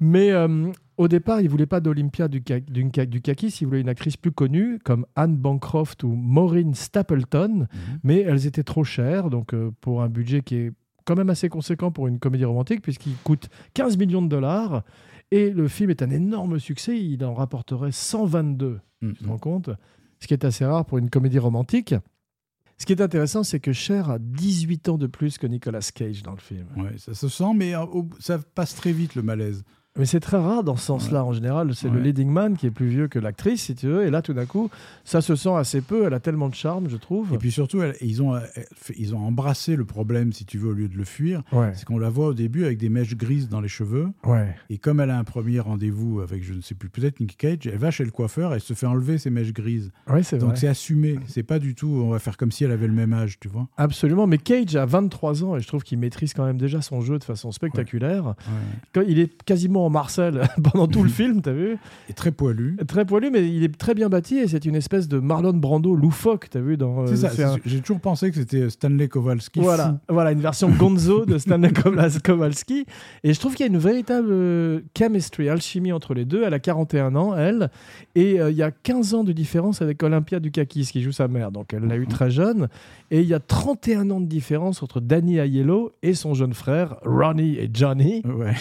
Mais 0.00 0.30
euh, 0.30 0.70
au 0.96 1.08
départ, 1.08 1.40
il 1.40 1.48
voulait 1.48 1.66
pas 1.66 1.80
d'Olympia 1.80 2.28
du, 2.28 2.40
Dukakis, 2.40 3.58
il 3.60 3.66
voulait 3.66 3.80
une 3.80 3.88
actrice 3.88 4.16
plus 4.16 4.30
connue 4.32 4.78
comme 4.84 5.06
Anne 5.16 5.36
Bancroft 5.36 6.04
ou 6.04 6.08
Maureen 6.08 6.74
Stapleton, 6.74 7.66
mais 8.04 8.20
elles 8.20 8.46
étaient 8.46 8.62
trop 8.62 8.84
chères, 8.84 9.30
donc 9.30 9.54
euh, 9.54 9.70
pour 9.80 10.02
un 10.02 10.08
budget 10.08 10.42
qui 10.42 10.54
est 10.56 10.72
quand 11.04 11.16
même 11.16 11.30
assez 11.30 11.48
conséquent 11.48 11.90
pour 11.90 12.06
une 12.06 12.18
comédie 12.18 12.44
romantique, 12.44 12.82
puisqu'il 12.82 13.14
coûte 13.24 13.48
15 13.74 13.96
millions 13.96 14.22
de 14.22 14.28
dollars, 14.28 14.82
et 15.30 15.50
le 15.50 15.66
film 15.68 15.90
est 15.90 16.02
un 16.02 16.10
énorme 16.10 16.58
succès, 16.58 16.98
il 16.98 17.24
en 17.24 17.34
rapporterait 17.34 17.92
122, 17.92 18.80
Mhm. 19.00 19.12
tu 19.14 19.22
te 19.24 19.28
rends 19.28 19.38
compte? 19.38 19.70
Ce 20.20 20.26
qui 20.26 20.34
est 20.34 20.44
assez 20.44 20.64
rare 20.64 20.84
pour 20.84 20.98
une 20.98 21.10
comédie 21.10 21.38
romantique. 21.38 21.94
Ce 22.78 22.86
qui 22.86 22.92
est 22.92 23.00
intéressant, 23.00 23.42
c'est 23.42 23.58
que 23.58 23.72
Cher 23.72 24.08
a 24.08 24.18
18 24.20 24.88
ans 24.88 24.98
de 24.98 25.08
plus 25.08 25.36
que 25.36 25.46
Nicolas 25.46 25.90
Cage 25.92 26.22
dans 26.22 26.32
le 26.32 26.38
film. 26.38 26.66
Ouais, 26.76 26.96
ça 26.96 27.12
se 27.12 27.28
sent, 27.28 27.52
mais 27.54 27.74
euh, 27.74 27.84
ça 28.20 28.38
passe 28.38 28.74
très 28.74 28.92
vite 28.92 29.16
le 29.16 29.22
malaise. 29.22 29.64
Mais 29.98 30.06
c'est 30.06 30.20
très 30.20 30.36
rare 30.36 30.62
dans 30.62 30.76
ce 30.76 30.84
sens-là. 30.86 31.24
En 31.24 31.32
général, 31.32 31.74
c'est 31.74 31.88
le 31.88 31.98
leading 32.00 32.28
man 32.30 32.56
qui 32.56 32.66
est 32.66 32.70
plus 32.70 32.86
vieux 32.86 33.08
que 33.08 33.18
l'actrice, 33.18 33.62
si 33.62 33.74
tu 33.74 33.88
veux. 33.88 34.06
Et 34.06 34.10
là, 34.10 34.22
tout 34.22 34.32
d'un 34.32 34.46
coup, 34.46 34.70
ça 35.04 35.20
se 35.20 35.34
sent 35.34 35.54
assez 35.56 35.80
peu. 35.80 36.04
Elle 36.06 36.14
a 36.14 36.20
tellement 36.20 36.48
de 36.48 36.54
charme, 36.54 36.88
je 36.88 36.96
trouve. 36.96 37.32
Et 37.34 37.38
puis 37.38 37.50
surtout, 37.50 37.82
elle- 37.82 37.96
ils 38.00 38.22
ont, 38.22 38.38
ils 38.96 39.14
ont 39.16 39.18
embrassé 39.18 39.74
le 39.74 39.84
problème, 39.84 40.32
si 40.32 40.44
tu 40.44 40.56
veux, 40.56 40.68
au 40.68 40.72
lieu 40.72 40.88
de 40.88 40.96
le 40.96 41.02
fuir. 41.02 41.42
ouais, 41.50 41.72
C'est 41.74 41.84
qu'on 41.84 41.98
la 41.98 42.10
voit 42.10 42.28
au 42.28 42.34
début 42.34 42.64
avec 42.64 42.78
des 42.78 42.90
mèches 42.90 43.16
grises 43.16 43.48
dans 43.48 43.60
les 43.60 43.66
cheveux. 43.68 44.06
ouais. 44.24 44.54
Et 44.70 44.78
comme 44.78 45.00
elle 45.00 45.10
a 45.10 45.18
un 45.18 45.24
premier 45.24 45.58
rendez-vous 45.58 46.20
avec, 46.20 46.44
je 46.44 46.52
ne 46.54 46.60
sais 46.60 46.76
plus, 46.76 46.88
peut-être 46.90 47.18
Nick 47.18 47.36
Cage, 47.36 47.66
elle 47.66 47.78
va 47.78 47.90
chez 47.90 48.04
le 48.04 48.12
coiffeur 48.12 48.52
et 48.52 48.56
elle 48.56 48.60
se 48.60 48.74
fait 48.74 48.86
enlever 48.86 49.18
ses 49.18 49.30
mèches 49.30 49.52
grises. 49.52 49.90
Donc 50.38 50.50
c'est 50.58 50.68
assumé. 50.68 51.18
C'est 51.26 51.42
pas 51.42 51.58
du 51.58 51.74
tout, 51.74 51.88
on 51.88 52.10
va 52.10 52.20
faire 52.20 52.36
comme 52.36 52.52
si 52.52 52.62
elle 52.62 52.70
avait 52.72 52.86
le 52.86 52.92
même 52.94 53.12
âge, 53.14 53.40
tu 53.40 53.48
vois. 53.48 53.66
Absolument. 53.76 54.28
Mais 54.28 54.38
Cage 54.38 54.76
a 54.76 54.86
23 54.86 55.42
ans 55.42 55.56
et 55.56 55.60
je 55.60 55.66
trouve 55.66 55.82
qu'il 55.82 55.98
maîtrise 55.98 56.34
quand 56.34 56.44
même 56.44 56.58
déjà 56.58 56.82
son 56.82 57.00
jeu 57.00 57.18
de 57.18 57.24
façon 57.24 57.50
spectaculaire. 57.50 58.34
Quand 58.92 59.02
il 59.06 59.18
est 59.18 59.42
quasiment 59.42 59.77
en 59.84 59.90
Marcel 59.90 60.42
pendant 60.62 60.86
tout 60.86 61.02
le 61.02 61.08
film, 61.18 61.42
t'as 61.42 61.52
vu 61.52 61.78
Et 62.08 62.12
très 62.12 62.30
poilu. 62.32 62.76
Très 62.86 63.04
poilu, 63.04 63.30
mais 63.30 63.48
il 63.48 63.62
est 63.64 63.76
très 63.76 63.94
bien 63.94 64.08
bâti 64.08 64.38
et 64.38 64.48
c'est 64.48 64.64
une 64.64 64.74
espèce 64.76 65.08
de 65.08 65.18
Marlon 65.18 65.52
Brando 65.54 65.94
loufoque, 65.94 66.48
t'as 66.50 66.60
vu 66.60 66.76
dans. 66.76 67.02
euh, 67.02 67.06
C'est 67.06 67.16
ça. 67.16 67.28
un- 67.28 67.54
c'est- 67.54 67.60
J'ai 67.66 67.80
toujours 67.80 68.00
pensé 68.00 68.30
que 68.30 68.36
c'était 68.36 68.68
Stanley 68.70 69.08
Kowalski. 69.08 69.60
Voilà, 69.60 69.88
fou. 70.06 70.12
voilà, 70.14 70.32
une 70.32 70.40
version 70.40 70.68
Gonzo 70.70 71.24
de 71.26 71.38
Stanley 71.38 71.68
Kowals- 71.72 72.20
Kowalski. 72.22 72.86
Et 73.24 73.32
je 73.34 73.40
trouve 73.40 73.54
qu'il 73.54 73.66
y 73.66 73.68
a 73.68 73.72
une 73.72 73.78
véritable 73.78 74.28
euh, 74.30 74.80
chemistry, 74.96 75.48
alchimie 75.48 75.92
entre 75.92 76.14
les 76.14 76.24
deux. 76.24 76.42
Elle 76.44 76.54
a 76.54 76.58
41 76.58 77.14
ans, 77.16 77.36
elle. 77.36 77.70
Et 78.14 78.40
euh, 78.40 78.50
il 78.50 78.56
y 78.56 78.62
a 78.62 78.70
15 78.70 79.14
ans 79.14 79.24
de 79.24 79.32
différence 79.32 79.82
avec 79.82 80.02
Olympia 80.02 80.40
Dukakis, 80.40 80.86
qui 80.92 81.02
joue 81.02 81.12
sa 81.12 81.28
mère. 81.28 81.50
Donc 81.52 81.72
elle 81.74 81.84
l'a 81.84 81.96
eu 81.96 82.06
très 82.06 82.30
jeune. 82.30 82.68
Et 83.10 83.20
il 83.20 83.26
y 83.26 83.34
a 83.34 83.40
31 83.40 84.10
ans 84.10 84.20
de 84.20 84.26
différence 84.26 84.82
entre 84.82 85.00
Danny 85.00 85.38
Aiello 85.38 85.92
et 86.02 86.14
son 86.14 86.34
jeune 86.34 86.52
frère, 86.54 86.96
Ronnie 87.04 87.56
et 87.56 87.70
Johnny. 87.72 88.22
Ouais. 88.26 88.54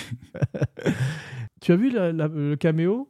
Tu 1.62 1.72
as 1.72 1.76
vu 1.76 1.90
la- 1.90 2.12
la- 2.12 2.28
le 2.28 2.56
caméo 2.56 3.10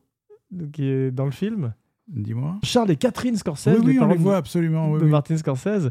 qui 0.73 0.85
est 0.85 1.11
dans 1.11 1.25
le 1.25 1.31
film? 1.31 1.73
Dis-moi. 2.07 2.55
Charles 2.63 2.91
et 2.91 2.95
Catherine 2.95 3.35
Scorsese, 3.35 3.79
Oui, 3.79 3.97
oui, 3.97 3.99
on 3.99 4.07
les 4.07 4.15
de- 4.15 4.21
voit 4.21 4.37
absolument. 4.37 4.91
oui, 4.91 4.99
de 4.99 5.03
oui. 5.05 5.11
Martin 5.11 5.35
Scorsese. 5.35 5.89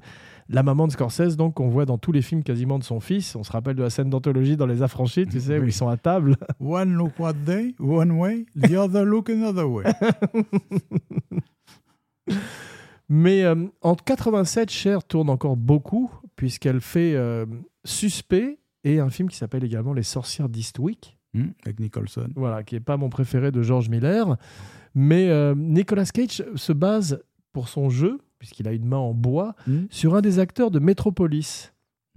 La 0.48 0.62
maman 0.62 0.86
de 0.86 0.92
Scorsese, 0.92 1.36
donc, 1.36 1.54
qu'on 1.54 1.68
voit 1.68 1.84
dans 1.84 1.98
tous 1.98 2.12
les 2.12 2.22
films 2.22 2.42
quasiment 2.42 2.78
de 2.78 2.84
son 2.84 3.00
fils. 3.00 3.36
On 3.36 3.42
se 3.42 3.52
rappelle 3.52 3.75
de 3.76 3.82
la 3.82 3.90
scène 3.90 4.08
d'anthologie 4.08 4.56
dans 4.56 4.64
Les 4.64 4.80
Affranchis, 4.82 5.26
tu 5.26 5.40
sais, 5.40 5.58
où 5.58 5.64
ils 5.64 5.72
sont 5.72 5.88
à 5.88 5.96
table. 5.98 6.36
One 6.60 6.94
look 6.94 7.12
one 7.20 7.36
day, 7.44 7.75
one 7.78 8.12
way, 8.12 8.46
the 8.58 8.72
other 8.76 9.04
look 9.04 9.28
another 9.28 9.68
way. 9.70 9.84
Mais 13.08 13.44
euh, 13.44 13.66
en 13.82 13.94
87, 13.94 14.70
Cher 14.70 15.04
tourne 15.04 15.30
encore 15.30 15.56
beaucoup, 15.56 16.10
puisqu'elle 16.34 16.80
fait 16.80 17.14
euh, 17.14 17.46
Suspect 17.84 18.58
et 18.84 18.98
un 18.98 19.10
film 19.10 19.28
qui 19.28 19.36
s'appelle 19.36 19.64
également 19.64 19.92
Les 19.92 20.02
Sorcières 20.02 20.48
d'Eastwick, 20.48 21.15
Hmm, 21.36 21.50
avec 21.64 21.80
Nicholson. 21.80 22.28
voilà, 22.34 22.62
qui 22.62 22.74
n'est 22.74 22.80
pas 22.80 22.96
mon 22.96 23.08
préféré 23.08 23.50
de 23.52 23.62
George 23.62 23.88
Miller. 23.88 24.36
Mais 24.94 25.28
euh, 25.28 25.54
Nicolas 25.56 26.06
Cage 26.06 26.42
se 26.54 26.72
base 26.72 27.22
pour 27.52 27.68
son 27.68 27.90
jeu, 27.90 28.18
puisqu'il 28.38 28.66
a 28.68 28.72
une 28.72 28.86
main 28.86 28.96
en 28.96 29.12
bois, 29.14 29.54
Hmm. 29.66 29.84
sur 29.90 30.14
un 30.14 30.20
des 30.22 30.38
acteurs 30.38 30.70
de 30.70 30.78
Metropolis. 30.78 31.72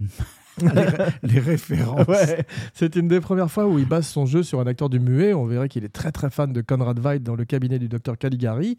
les, 0.62 0.68
ré- 0.68 1.12
les 1.22 1.38
références. 1.40 2.06
Ouais, 2.06 2.44
c'est 2.74 2.96
une 2.96 3.08
des 3.08 3.20
premières 3.20 3.50
fois 3.50 3.66
où 3.66 3.78
il 3.78 3.86
base 3.86 4.06
son 4.06 4.26
jeu 4.26 4.42
sur 4.42 4.60
un 4.60 4.66
acteur 4.66 4.88
du 4.88 4.98
muet. 5.00 5.32
On 5.34 5.44
verrait 5.46 5.68
qu'il 5.68 5.84
est 5.84 5.88
très 5.92 6.12
très 6.12 6.30
fan 6.30 6.52
de 6.52 6.60
Conrad 6.60 6.98
Veidt 6.98 7.22
dans 7.22 7.34
le 7.36 7.44
cabinet 7.44 7.78
du 7.78 7.88
docteur 7.88 8.16
Caligari 8.18 8.76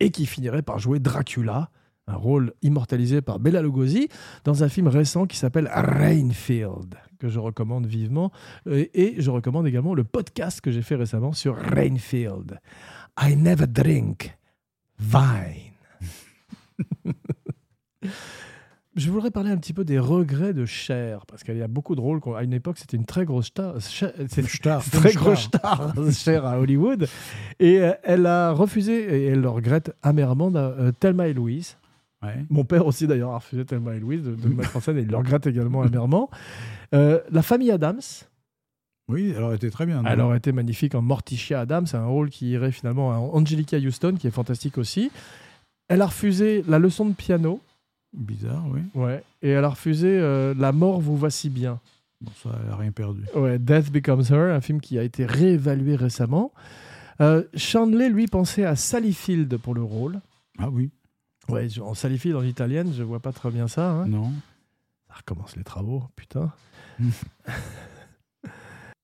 et 0.00 0.10
qui 0.10 0.26
finirait 0.26 0.62
par 0.62 0.78
jouer 0.78 0.98
Dracula, 1.00 1.70
un 2.06 2.16
rôle 2.16 2.52
immortalisé 2.62 3.22
par 3.22 3.38
Bela 3.38 3.62
Lugosi 3.62 4.08
dans 4.44 4.62
un 4.62 4.68
film 4.68 4.88
récent 4.88 5.26
qui 5.26 5.36
s'appelle 5.36 5.70
Rainfield, 5.72 6.94
que 7.18 7.28
je 7.28 7.38
recommande 7.38 7.86
vivement. 7.86 8.30
Et, 8.70 8.90
et 8.94 9.20
je 9.22 9.30
recommande 9.30 9.66
également 9.66 9.94
le 9.94 10.04
podcast 10.04 10.60
que 10.60 10.70
j'ai 10.70 10.82
fait 10.82 10.96
récemment 10.96 11.32
sur 11.32 11.56
Rainfield. 11.56 12.58
I 13.20 13.36
never 13.36 13.66
drink 13.66 14.36
wine. 15.00 15.72
Je 18.96 19.10
voudrais 19.10 19.32
parler 19.32 19.50
un 19.50 19.56
petit 19.56 19.72
peu 19.72 19.84
des 19.84 19.98
regrets 19.98 20.54
de 20.54 20.66
Cher, 20.66 21.26
parce 21.26 21.42
qu'il 21.42 21.56
y 21.56 21.62
a 21.62 21.68
beaucoup 21.68 21.96
de 21.96 22.00
rôles. 22.00 22.20
À 22.36 22.44
une 22.44 22.52
époque, 22.52 22.78
c'était 22.78 22.96
une 22.96 23.04
très 23.04 23.24
grosse 23.24 23.46
star. 23.46 23.74
Star, 23.80 24.84
très 24.84 25.12
grosse 25.14 25.40
star, 25.40 25.92
Cher 26.12 26.46
à 26.46 26.60
Hollywood. 26.60 27.08
Et 27.58 27.80
euh, 27.80 27.92
elle 28.04 28.24
a 28.26 28.52
refusé, 28.52 28.92
et 28.94 29.26
elle 29.26 29.40
le 29.40 29.48
regrette 29.48 29.92
amèrement, 30.02 30.52
euh, 30.54 30.92
Thelma 30.92 31.26
et 31.26 31.32
Louise. 31.32 31.76
Ouais. 32.24 32.44
Mon 32.50 32.64
père 32.64 32.86
aussi, 32.86 33.06
d'ailleurs, 33.06 33.30
a 33.32 33.38
refusé 33.38 33.64
Thelma 33.64 33.94
et 33.94 34.00
Louise 34.00 34.22
de, 34.22 34.34
de 34.34 34.48
le 34.48 34.54
mettre 34.54 34.76
en 34.76 34.80
scène, 34.80 34.98
et 34.98 35.02
il 35.02 35.08
le 35.08 35.16
regrette 35.16 35.46
également 35.46 35.82
amèrement. 35.82 36.30
Euh, 36.94 37.20
la 37.30 37.42
famille 37.42 37.70
Adams, 37.70 38.00
Oui, 39.08 39.32
elle 39.36 39.42
aurait 39.42 39.56
été 39.56 39.70
très 39.70 39.84
bien. 39.86 40.02
elle 40.06 40.20
aurait 40.20 40.38
été 40.38 40.52
magnifique 40.52 40.94
en 40.94 41.02
Morticia 41.02 41.60
Adams, 41.60 41.86
c'est 41.86 41.96
un 41.96 42.06
rôle 42.06 42.30
qui 42.30 42.50
irait 42.50 42.72
finalement 42.72 43.12
à 43.12 43.16
Angelica 43.16 43.76
Houston, 43.76 44.14
qui 44.18 44.26
est 44.26 44.30
fantastique 44.30 44.78
aussi. 44.78 45.10
Elle 45.88 46.00
a 46.02 46.06
refusé 46.06 46.64
la 46.66 46.78
leçon 46.78 47.04
de 47.06 47.12
piano, 47.14 47.60
Bizarre, 48.16 48.64
oui. 48.72 48.80
ouais, 48.94 49.22
et 49.42 49.50
elle 49.50 49.64
a 49.64 49.68
refusé 49.70 50.06
euh, 50.08 50.54
La 50.56 50.70
mort 50.72 51.00
vous 51.00 51.16
voici 51.16 51.50
bien. 51.50 51.80
Bon, 52.20 52.30
ça, 52.42 52.50
elle 52.62 52.70
n'a 52.70 52.76
rien 52.76 52.92
perdu. 52.92 53.22
Ouais, 53.34 53.58
Death 53.58 53.90
Becomes 53.92 54.22
Her, 54.30 54.54
un 54.54 54.60
film 54.60 54.80
qui 54.80 54.98
a 54.98 55.02
été 55.02 55.26
réévalué 55.26 55.96
récemment. 55.96 56.52
Euh, 57.20 57.42
Chandler, 57.54 58.08
lui, 58.08 58.26
pensait 58.28 58.64
à 58.64 58.76
Sally 58.76 59.12
Field 59.12 59.56
pour 59.58 59.74
le 59.74 59.82
rôle. 59.82 60.20
Ah 60.58 60.70
oui, 60.70 60.90
Ouais, 61.48 61.68
je- 61.68 61.80
en 61.80 61.94
Sally 61.94 62.18
Field 62.18 62.36
en 62.36 62.42
italienne, 62.42 62.92
je 62.96 63.02
vois 63.02 63.20
pas 63.20 63.32
très 63.32 63.50
bien 63.50 63.68
ça. 63.68 63.90
hein. 63.90 64.06
non. 64.06 64.32
Ça 65.08 65.14
recommence 65.18 65.54
les 65.56 65.64
travaux, 65.64 66.02
putain. 66.16 66.50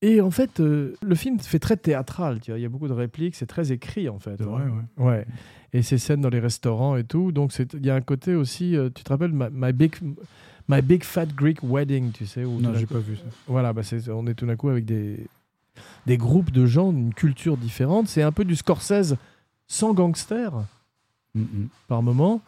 Et 0.03 0.21
en 0.23 0.31
fait, 0.31 0.61
euh, 0.61 0.97
le 1.03 1.15
film 1.15 1.39
fait 1.41 1.59
très 1.59 1.77
théâtral. 1.77 2.41
Tu 2.41 2.51
vois. 2.51 2.59
Il 2.59 2.63
y 2.63 2.65
a 2.65 2.71
beaucoup 2.71 2.89
de 2.89 2.93
répliques, 2.95 3.35
c'est 3.37 3.47
très 3.47 3.71
écrit 3.71 4.09
en 4.09 4.19
fait. 4.19 4.37
C'est 4.39 4.45
vrai, 4.45 4.63
hein. 4.65 4.85
ouais. 4.97 5.05
Ouais. 5.05 5.27
Et 5.75 5.83
ces 5.83 5.99
scènes 5.99 6.23
dans 6.23 6.31
les 6.31 6.41
restaurants 6.41 6.97
et 6.97 7.05
tout. 7.05 7.33
Donc 7.33 7.53
il 7.75 7.85
y 7.85 7.91
a 7.91 7.95
un 7.95 8.01
côté 8.01 8.35
aussi. 8.35 8.77
euh, 8.77 8.89
tu 8.95 9.05
te 9.05 9.11
rappelles 9.11 9.33
my, 9.33 9.49
My 9.53 9.73
big 9.75 9.95
My 10.69 10.81
Big 10.81 11.05
Fat 11.05 11.27
Greek 11.27 11.59
Wedding, 11.63 12.13
tu 12.13 12.27
sais 12.27 12.45
où 12.45 12.61
Non, 12.61 12.73
j'ai 12.75 12.87
pas 12.87 12.99
vu 12.99 13.17
ça. 13.17 13.25
Voilà, 13.47 13.73
bah 13.73 13.83
on 14.15 14.27
est 14.27 14.35
tout 14.35 14.47
d'un 14.47 14.57
coup 14.57 14.69
avec 14.71 14.85
des 14.87 15.27
des 16.07 16.17
groupes 16.17 16.51
de 16.51 16.65
gens 16.67 16.93
d'une 16.93 17.13
culture 17.13 17.57
différente. 17.59 18.09
C'est 18.09 18.23
un 18.23 18.33
peu 18.33 18.45
du 18.45 18.57
Scorsese 18.57 19.17
sans 19.67 19.93
gangster 19.93 20.53
Mm, 21.35 21.41
mm. 21.43 21.69
par 21.89 22.03
moment. 22.03 22.41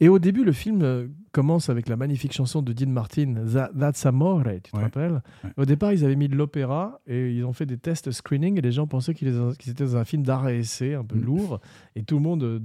Et 0.00 0.08
au 0.08 0.18
début, 0.20 0.44
le 0.44 0.52
film 0.52 0.82
euh, 0.82 1.08
commence 1.32 1.70
avec 1.70 1.88
la 1.88 1.96
magnifique 1.96 2.32
chanson 2.32 2.62
de 2.62 2.72
Dean 2.72 2.88
Martin, 2.90 3.34
Tha- 3.52 3.70
That's 3.76 4.06
Amore, 4.06 4.42
tu 4.62 4.70
te 4.70 4.76
Ouais. 4.76 4.82
rappelles 4.84 5.22
Ouais. 5.42 5.50
Au 5.56 5.64
départ, 5.64 5.92
ils 5.92 6.04
avaient 6.04 6.14
mis 6.14 6.28
de 6.28 6.36
l'opéra 6.36 7.00
et 7.08 7.32
ils 7.32 7.44
ont 7.44 7.52
fait 7.52 7.66
des 7.66 7.78
tests 7.78 8.12
screening 8.12 8.56
et 8.58 8.60
les 8.60 8.70
gens 8.70 8.86
pensaient 8.86 9.12
qu'ils 9.14 9.28
étaient 9.68 9.84
dans 9.84 9.96
un 9.96 10.04
film 10.04 10.22
d'art 10.22 10.48
et 10.48 10.58
essai 10.60 10.94
un 10.94 11.04
peu 11.04 11.16
Mm. 11.16 11.24
lourd. 11.24 11.60
Et 11.96 12.04
tout 12.04 12.14
le 12.16 12.22
monde 12.22 12.42
euh, 12.44 12.60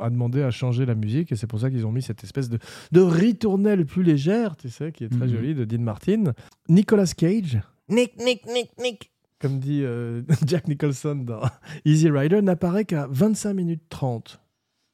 a 0.00 0.08
demandé 0.10 0.42
à 0.42 0.52
changer 0.52 0.86
la 0.86 0.94
musique 0.94 1.32
et 1.32 1.36
c'est 1.36 1.48
pour 1.48 1.58
ça 1.58 1.68
qu'ils 1.68 1.84
ont 1.84 1.90
mis 1.92 2.02
cette 2.02 2.22
espèce 2.22 2.48
de, 2.48 2.58
de 2.92 3.00
ritournelle 3.00 3.84
plus 3.84 4.04
légère, 4.04 4.54
tu 4.56 4.68
sais, 4.70 4.92
qui 4.92 5.02
est 5.04 5.08
très 5.08 5.26
Mhm. 5.26 5.32
jolie, 5.34 5.54
de 5.56 5.64
Dean 5.64 5.80
Martin. 5.82 6.32
Nicolas 6.68 7.06
Cage, 7.16 7.60
Nick, 7.88 8.16
Nick, 8.22 8.46
Nick, 8.46 8.70
Nick, 8.80 9.10
comme 9.40 9.58
dit 9.58 9.80
euh, 9.82 10.22
Jack 10.46 10.68
Nicholson 10.68 11.16
dans 11.16 11.40
Easy 11.84 12.08
Rider, 12.08 12.40
n'apparaît 12.40 12.84
qu'à 12.84 13.08
25 13.10 13.54
minutes 13.54 13.82
30. 13.88 14.40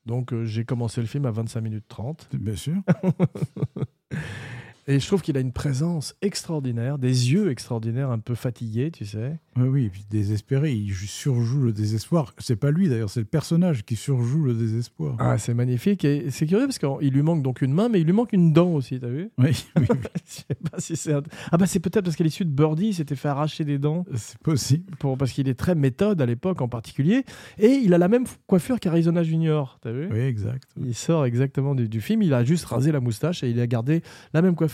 Donc 0.06 0.32
euh, 0.32 0.44
j'ai 0.44 0.64
commencé 0.64 1.00
le 1.00 1.06
film 1.06 1.26
à 1.26 1.30
25 1.30 1.60
minutes 1.60 1.84
30. 1.88 2.28
Bien 2.34 2.56
sûr. 2.56 2.76
Et 4.86 5.00
je 5.00 5.06
trouve 5.06 5.22
qu'il 5.22 5.36
a 5.36 5.40
une 5.40 5.52
présence 5.52 6.14
extraordinaire, 6.20 6.98
des 6.98 7.32
yeux 7.32 7.50
extraordinaires, 7.50 8.10
un 8.10 8.18
peu 8.18 8.34
fatigués, 8.34 8.90
tu 8.90 9.06
sais. 9.06 9.38
Oui, 9.56 9.68
oui, 9.68 9.84
et 9.84 9.88
puis 9.88 10.04
désespéré, 10.10 10.72
il 10.72 10.92
surjoue 10.92 11.62
le 11.62 11.72
désespoir. 11.72 12.34
C'est 12.38 12.56
pas 12.56 12.70
lui 12.70 12.88
d'ailleurs, 12.88 13.08
c'est 13.08 13.20
le 13.20 13.26
personnage 13.26 13.84
qui 13.84 13.96
surjoue 13.96 14.42
le 14.44 14.52
désespoir. 14.54 15.16
Ah, 15.18 15.38
c'est 15.38 15.54
magnifique. 15.54 16.04
Et 16.04 16.30
c'est 16.30 16.46
curieux 16.46 16.66
parce 16.66 16.78
qu'il 16.78 17.10
lui 17.10 17.22
manque 17.22 17.42
donc 17.42 17.62
une 17.62 17.72
main, 17.72 17.88
mais 17.88 18.00
il 18.00 18.04
lui 18.06 18.12
manque 18.12 18.32
une 18.32 18.52
dent 18.52 18.72
aussi, 18.72 19.00
t'as 19.00 19.08
vu? 19.08 19.30
Oui, 19.38 19.50
oui, 19.78 19.86
oui, 19.88 19.96
Je 20.26 20.32
sais 20.32 20.70
pas 20.70 20.78
si 20.78 20.96
c'est 20.96 21.14
Ah 21.50 21.56
bah 21.56 21.66
c'est 21.66 21.80
peut-être 21.80 22.04
parce 22.04 22.16
qu'à 22.16 22.24
l'issue 22.24 22.44
de 22.44 22.50
Birdie, 22.50 22.88
il 22.88 22.94
s'était 22.94 23.16
fait 23.16 23.28
arracher 23.28 23.64
des 23.64 23.78
dents, 23.78 24.04
c'est 24.14 24.38
possible. 24.38 24.94
pour... 24.98 25.16
parce 25.16 25.32
qu'il 25.32 25.48
est 25.48 25.54
très 25.54 25.74
méthode 25.74 26.20
à 26.20 26.26
l'époque 26.26 26.60
en 26.60 26.68
particulier. 26.68 27.24
Et 27.58 27.68
il 27.68 27.94
a 27.94 27.98
la 27.98 28.08
même 28.08 28.24
coiffure 28.46 28.78
qu'Arizona 28.80 29.22
Junior, 29.22 29.78
t'as 29.80 29.92
vu? 29.92 30.08
Oui, 30.12 30.20
exact. 30.20 30.68
Il 30.76 30.94
sort 30.94 31.24
exactement 31.24 31.74
du, 31.74 31.88
du 31.88 32.00
film, 32.02 32.20
il 32.22 32.34
a 32.34 32.44
juste 32.44 32.66
rasé 32.66 32.92
la 32.92 33.00
moustache 33.00 33.42
et 33.42 33.50
il 33.50 33.60
a 33.60 33.66
gardé 33.66 34.02
la 34.34 34.42
même 34.42 34.54
coiffure. 34.54 34.73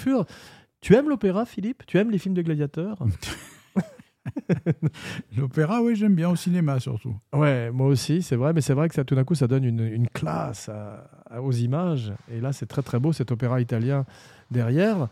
Tu 0.81 0.95
aimes 0.95 1.09
l'opéra, 1.09 1.45
Philippe? 1.45 1.85
Tu 1.87 1.99
aimes 1.99 2.11
les 2.11 2.19
films 2.19 2.35
de 2.35 2.43
gladiateurs? 2.43 2.99
L'opéra, 5.37 5.83
oui, 5.83 5.97
j'aime 5.97 6.15
bien 6.15 6.29
au 6.31 6.37
cinéma 6.37 6.79
surtout. 6.81 7.15
Ouais, 7.33 7.71
moi 7.71 7.87
aussi, 7.87 8.23
c'est 8.23 8.37
vrai, 8.37 8.53
mais 8.53 8.61
c'est 8.61 8.75
vrai 8.75 8.89
que 8.89 8.95
ça, 8.95 9.05
tout 9.05 9.15
d'un 9.15 9.25
coup, 9.25 9.35
ça 9.35 9.47
donne 9.47 9.65
une, 9.65 9.81
une 9.81 10.09
classe 10.09 10.69
à- 10.69 11.09
à- 11.31 11.43
aux 11.43 11.53
images. 11.53 12.13
Et 12.31 12.41
là, 12.41 12.53
c'est 12.53 12.67
très 12.67 12.83
très 12.83 12.99
beau 12.99 13.13
cet 13.13 13.31
opéra 13.33 13.61
italien 13.61 14.05
derrière. 14.51 15.09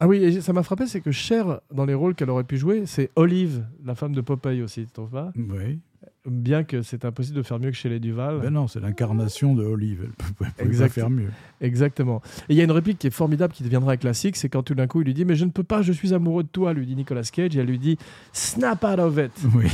Ah 0.00 0.08
oui, 0.08 0.16
et 0.18 0.40
ça 0.40 0.52
m'a 0.52 0.62
frappé, 0.62 0.86
c'est 0.86 1.00
que 1.00 1.12
Cher, 1.12 1.60
dans 1.72 1.84
les 1.84 1.94
rôles 1.94 2.14
qu'elle 2.14 2.30
aurait 2.30 2.44
pu 2.44 2.56
jouer, 2.56 2.86
c'est 2.86 3.10
Olive, 3.16 3.64
la 3.84 3.94
femme 3.94 4.14
de 4.14 4.20
Popeye 4.20 4.62
aussi, 4.62 4.86
tu 4.86 4.92
trouves 4.92 5.10
pas? 5.10 5.32
Oui. 5.36 5.80
Bien 6.24 6.62
que 6.62 6.82
c'est 6.82 7.04
impossible 7.04 7.36
de 7.38 7.42
faire 7.42 7.58
mieux 7.58 7.70
que 7.70 7.76
chez 7.76 7.88
les 7.88 7.98
Duval. 7.98 8.40
Ben 8.40 8.50
non, 8.50 8.68
c'est 8.68 8.78
l'incarnation 8.78 9.54
de 9.56 9.64
Olive. 9.64 10.02
Elle 10.04 10.12
peut, 10.12 10.44
elle 10.56 10.68
pouvait 10.68 10.84
pas 10.84 10.88
faire 10.88 11.10
mieux. 11.10 11.30
Exactement. 11.60 12.22
Et 12.48 12.54
il 12.54 12.56
y 12.56 12.60
a 12.60 12.64
une 12.64 12.70
réplique 12.70 12.98
qui 12.98 13.08
est 13.08 13.10
formidable, 13.10 13.52
qui 13.52 13.64
deviendra 13.64 13.96
classique, 13.96 14.36
c'est 14.36 14.48
quand 14.48 14.62
tout 14.62 14.76
d'un 14.76 14.86
coup, 14.86 15.00
il 15.00 15.06
lui 15.06 15.14
dit 15.14 15.24
«Mais 15.26 15.34
je 15.34 15.44
ne 15.44 15.50
peux 15.50 15.64
pas, 15.64 15.82
je 15.82 15.92
suis 15.92 16.14
amoureux 16.14 16.44
de 16.44 16.48
toi», 16.48 16.72
lui 16.74 16.86
dit 16.86 16.94
Nicolas 16.94 17.22
Cage, 17.22 17.56
et 17.56 17.60
elle 17.60 17.66
lui 17.66 17.80
dit 17.80 17.98
«Snap 18.32 18.84
out 18.84 19.00
of 19.00 19.18
it». 19.18 19.32
Oui. 19.54 19.66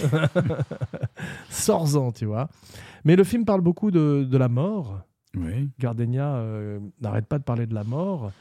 Sors-en, 1.51 2.13
tu 2.13 2.25
vois. 2.25 2.49
Mais 3.05 3.15
le 3.15 3.25
film 3.25 3.45
parle 3.45 3.61
beaucoup 3.61 3.91
de, 3.91 4.27
de 4.29 4.39
la 4.39 4.49
mort. 4.49 5.03
oui. 5.37 5.69
Gardenia 5.79 6.37
euh, 6.37 6.79
n'arrête 7.03 7.27
pas 7.27 7.39
de 7.39 7.45
parler 7.45 7.67
de 7.67 7.75
la 7.75 7.85
mort 7.85 8.33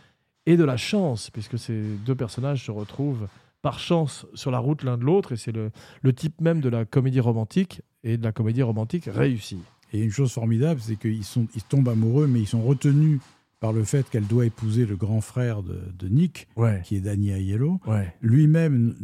et 0.45 0.55
de 0.55 0.63
la 0.63 0.77
chance, 0.77 1.29
puisque 1.29 1.59
ces 1.59 1.81
deux 2.05 2.15
personnages 2.15 2.63
se 2.63 2.71
retrouvent 2.71 3.27
par 3.67 3.79
chance 3.79 4.25
sur 4.33 4.49
la 4.49 4.59
route 4.59 4.83
l'un 4.83 4.97
de 4.97 5.03
l'autre, 5.03 5.33
et 5.33 5.35
c'est 5.35 5.51
le, 5.51 5.71
le 6.01 6.13
type 6.13 6.39
même 6.39 6.61
de 6.61 6.69
la 6.69 6.85
comédie 6.85 7.19
romantique 7.19 7.81
et 8.05 8.15
de 8.17 8.23
la 8.23 8.31
comédie 8.31 8.61
romantique 8.63 9.09
réussie. 9.11 9.59
Et 9.91 9.99
une 10.01 10.09
chose 10.09 10.31
formidable, 10.31 10.79
c'est 10.81 10.95
qu'ils 10.95 11.25
sont, 11.25 11.47
ils 11.53 11.63
tombent 11.63 11.89
amoureux, 11.89 12.27
mais 12.27 12.39
ils 12.39 12.47
sont 12.47 12.61
retenus 12.61 13.19
par 13.59 13.73
le 13.73 13.83
fait 13.83 14.09
qu'elle 14.09 14.25
doit 14.25 14.45
épouser 14.45 14.85
le 14.85 14.95
grand 14.95 15.19
frère 15.19 15.63
de, 15.63 15.81
de 15.99 16.07
Nick, 16.07 16.47
Ouais, 16.55 16.81
qui 16.85 16.95
est 16.95 17.01
Danny 17.01 17.31
Aiello. 17.31 17.81
ouais. 17.87 18.13
Lui-même 18.21 18.95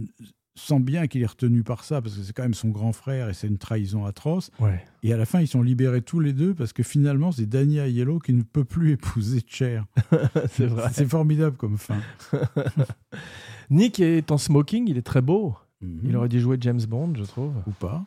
sent 0.55 0.79
bien 0.79 1.07
qu'il 1.07 1.21
est 1.23 1.25
retenu 1.25 1.63
par 1.63 1.83
ça, 1.83 1.99
parce 2.01 2.15
que 2.15 2.21
c'est 2.21 2.31
quand 2.31 2.43
même 2.43 2.53
son 2.53 2.69
grand 2.69 2.93
frère 2.93 3.27
et 3.27 3.33
c'est 3.33 3.47
une 3.47 3.57
trahison 3.57 4.05
atroce. 4.05 4.49
Ouais. 4.59 4.81
Et 5.01 5.11
à 5.11 5.17
la 5.17 5.25
fin, 5.25 5.41
ils 5.41 5.47
sont 5.47 5.63
libérés 5.63 6.03
tous 6.03 6.19
les 6.21 6.31
deux 6.31 6.53
parce 6.53 6.71
que 6.73 6.83
finalement, 6.83 7.31
c'est 7.33 7.47
Danny 7.47 7.79
Aiello 7.79 8.19
qui 8.19 8.33
ne 8.33 8.43
peut 8.43 8.63
plus 8.63 8.91
épouser 8.97 9.41
Cher. 9.45 9.85
c'est 10.51 10.67
vrai. 10.67 10.89
C'est 10.93 11.09
formidable 11.09 11.57
comme 11.57 11.77
fin. 11.77 11.97
Nick 13.69 13.99
est 13.99 14.31
en 14.31 14.37
smoking, 14.37 14.87
il 14.89 14.97
est 14.97 15.03
très 15.03 15.21
beau. 15.21 15.55
Mhm. 15.81 15.99
Il 16.05 16.15
aurait 16.15 16.29
dû 16.29 16.39
jouer 16.39 16.57
James 16.61 16.81
Bond, 16.87 17.13
je 17.15 17.23
trouve. 17.23 17.53
Ou 17.67 17.71
pas. 17.71 18.03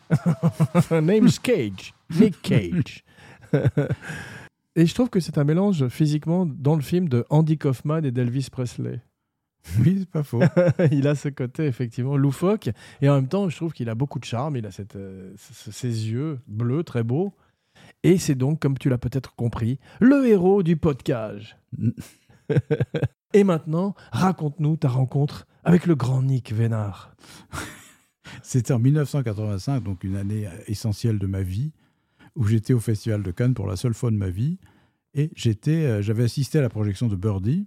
Name's 1.01 1.39
Cage. 1.39 1.95
Nick 2.19 2.41
Cage. 2.43 3.05
et 4.77 4.87
je 4.87 4.95
trouve 4.95 5.11
que 5.11 5.21
c'est 5.21 5.39
un 5.39 5.45
mélange 5.45 5.89
physiquement 5.89 6.47
dans 6.47 6.75
le 6.75 6.83
film 6.83 7.09
de 7.09 7.25
Andy 7.31 7.59
Kaufman 7.59 8.05
et 8.05 8.11
d'Elvis 8.11 8.49
Presley. 8.51 9.01
Oui, 9.81 9.97
c'est 9.99 10.09
pas 10.09 10.23
faux. 10.23 10.41
il 10.93 11.09
a 11.09 11.17
ce 11.17 11.29
côté 11.29 11.67
effectivement 11.67 12.17
loufoque 12.17 12.71
et 13.03 13.09
en 13.09 13.17
même 13.17 13.27
temps 13.27 13.49
je 13.49 13.57
trouve 13.57 13.73
qu'il 13.73 13.89
a 13.89 13.97
beaucoup 13.97 14.21
de 14.21 14.25
charme. 14.25 14.57
Il 14.57 14.65
a 14.65 14.71
cette, 14.71 14.95
euh, 14.95 15.35
ses 15.37 16.09
yeux 16.09 16.39
bleus 16.47 16.85
très 16.85 17.03
beaux 17.03 17.35
et 18.05 18.17
c'est 18.17 18.37
donc 18.37 18.61
comme 18.61 18.79
tu 18.79 18.89
l'as 18.89 18.99
peut-être 18.99 19.35
compris 19.35 19.81
le 19.99 20.25
héros 20.29 20.63
du 20.63 20.77
podcast. 20.77 21.57
Et 23.37 23.45
maintenant 23.45 23.95
raconte-nous 24.13 24.79
ta 24.79 24.89
rencontre 24.89 25.47
avec 25.63 25.85
le 25.85 25.95
grand 25.95 26.23
Nick 26.23 26.55
Vénard. 26.55 27.15
C'était 28.43 28.73
en 28.73 28.79
1985, 28.79 29.83
donc 29.83 30.05
une 30.05 30.17
année 30.17 30.49
essentielle 30.69 31.19
de 31.19 31.27
ma 31.27 31.43
vie, 31.43 31.73
où 32.35 32.47
j'étais 32.47 32.73
au 32.73 32.81
Festival 32.81 33.23
de 33.23 33.31
Cannes 33.31 33.53
pour 33.53 33.67
la 33.67 33.77
seule 33.77 33.93
fois 33.93 34.11
de 34.11 34.17
ma 34.17 34.31
vie. 34.31 34.59
Et 35.13 35.31
j'étais, 35.37 35.85
euh, 35.85 36.03
j'avais 36.03 36.25
assisté 36.25 36.59
à 36.59 36.63
la 36.63 36.71
projection 36.71 37.09
de 37.09 37.17
Birdie, 37.17 37.67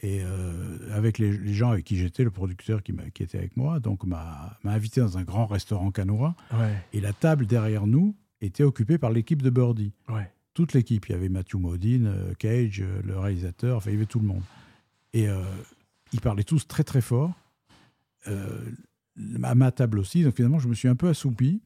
et 0.00 0.22
euh, 0.22 0.78
avec 0.94 1.18
les, 1.18 1.36
les 1.36 1.52
gens 1.52 1.72
avec 1.72 1.84
qui 1.84 1.98
j'étais, 1.98 2.24
le 2.24 2.30
producteur 2.30 2.82
qui, 2.82 2.94
était 3.20 3.36
avec 3.36 3.54
moi, 3.54 3.80
donc 3.80 4.04
m'a, 4.04 4.58
invité 4.64 5.02
dans 5.02 5.18
un 5.18 5.24
grand 5.24 5.44
restaurant 5.44 5.90
canois. 5.90 6.36
Ouais, 6.54 6.74
Et 6.94 7.02
la 7.02 7.12
table 7.12 7.44
derrière 7.44 7.86
nous 7.86 8.16
était 8.40 8.64
occupée 8.64 8.96
par 8.96 9.10
l'équipe 9.10 9.42
de 9.42 9.50
Birdie. 9.50 9.92
ouais. 10.08 10.30
Toute 10.54 10.72
l'équipe. 10.72 11.06
Il 11.10 11.12
y 11.12 11.14
avait 11.14 11.28
Matthew 11.28 11.56
Modine, 11.56 12.06
euh, 12.06 12.32
Cage, 12.38 12.82
le 13.04 13.18
réalisateur, 13.18 13.76
enfin, 13.76 13.90
il 13.90 13.92
y 13.92 13.96
avait 13.96 14.06
tout 14.06 14.20
le 14.20 14.26
monde. 14.26 14.42
Et 15.16 15.28
euh, 15.28 15.40
ils 16.12 16.20
parlaient 16.20 16.44
tous 16.44 16.68
très 16.68 16.84
très 16.84 17.00
fort. 17.00 17.32
Euh, 18.28 18.60
à 19.42 19.54
ma 19.54 19.70
table 19.70 19.98
aussi. 19.98 20.22
Donc 20.22 20.36
finalement, 20.36 20.58
je 20.58 20.68
me 20.68 20.74
suis 20.74 20.88
un 20.88 20.94
peu 20.94 21.08
assoupi. 21.08 21.62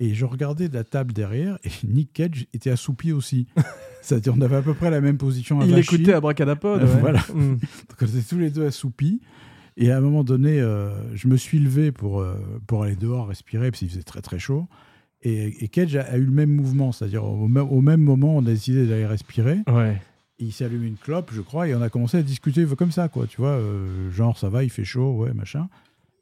Et 0.00 0.14
je 0.14 0.24
regardais 0.24 0.68
la 0.68 0.82
table 0.82 1.12
derrière 1.12 1.58
et 1.62 1.70
Nick 1.86 2.12
Cage 2.14 2.46
était 2.52 2.70
assoupi 2.70 3.12
aussi. 3.12 3.46
C'est-à-dire 4.02 4.34
on 4.36 4.40
avait 4.40 4.56
à 4.56 4.62
peu 4.62 4.74
près 4.74 4.90
la 4.90 5.00
même 5.00 5.18
position. 5.18 5.62
Il 5.62 5.72
avachie. 5.72 5.94
écoutait 5.94 6.14
Abracadapod. 6.14 6.82
Euh, 6.82 6.94
ouais. 6.94 7.00
voilà. 7.00 7.20
Mm. 7.32 7.58
Donc 7.58 7.98
on 8.00 8.06
était 8.06 8.22
tous 8.22 8.38
les 8.38 8.50
deux 8.50 8.66
assoupis. 8.66 9.20
Et 9.76 9.92
à 9.92 9.98
un 9.98 10.00
moment 10.00 10.24
donné, 10.24 10.60
euh, 10.60 10.90
je 11.14 11.28
me 11.28 11.36
suis 11.36 11.58
levé 11.60 11.92
pour, 11.92 12.20
euh, 12.20 12.34
pour 12.66 12.82
aller 12.82 12.96
dehors 12.96 13.28
respirer, 13.28 13.70
parce 13.70 13.78
qu'il 13.78 13.88
faisait 13.88 14.02
très 14.02 14.20
très 14.20 14.38
chaud. 14.38 14.66
Et, 15.22 15.64
et 15.64 15.68
Cage 15.68 15.94
a, 15.96 16.02
a 16.02 16.16
eu 16.16 16.24
le 16.24 16.32
même 16.32 16.50
mouvement, 16.50 16.92
c'est-à-dire 16.92 17.24
au, 17.24 17.44
au 17.46 17.80
même 17.80 18.00
moment, 18.00 18.36
on 18.36 18.40
a 18.40 18.50
décidé 18.50 18.86
d'aller 18.86 19.06
respirer. 19.06 19.60
Ouais. 19.68 20.00
Il 20.40 20.52
s'est 20.52 20.64
allumé 20.64 20.86
une 20.86 20.96
clope, 20.96 21.30
je 21.32 21.42
crois, 21.42 21.68
et 21.68 21.74
on 21.74 21.82
a 21.82 21.90
commencé 21.90 22.16
à 22.16 22.22
discuter 22.22 22.66
comme 22.76 22.92
ça, 22.92 23.08
quoi. 23.08 23.26
Tu 23.26 23.36
vois, 23.36 23.50
euh, 23.50 24.10
genre 24.10 24.38
ça 24.38 24.48
va, 24.48 24.64
il 24.64 24.70
fait 24.70 24.84
chaud, 24.84 25.12
ouais, 25.18 25.34
machin. 25.34 25.68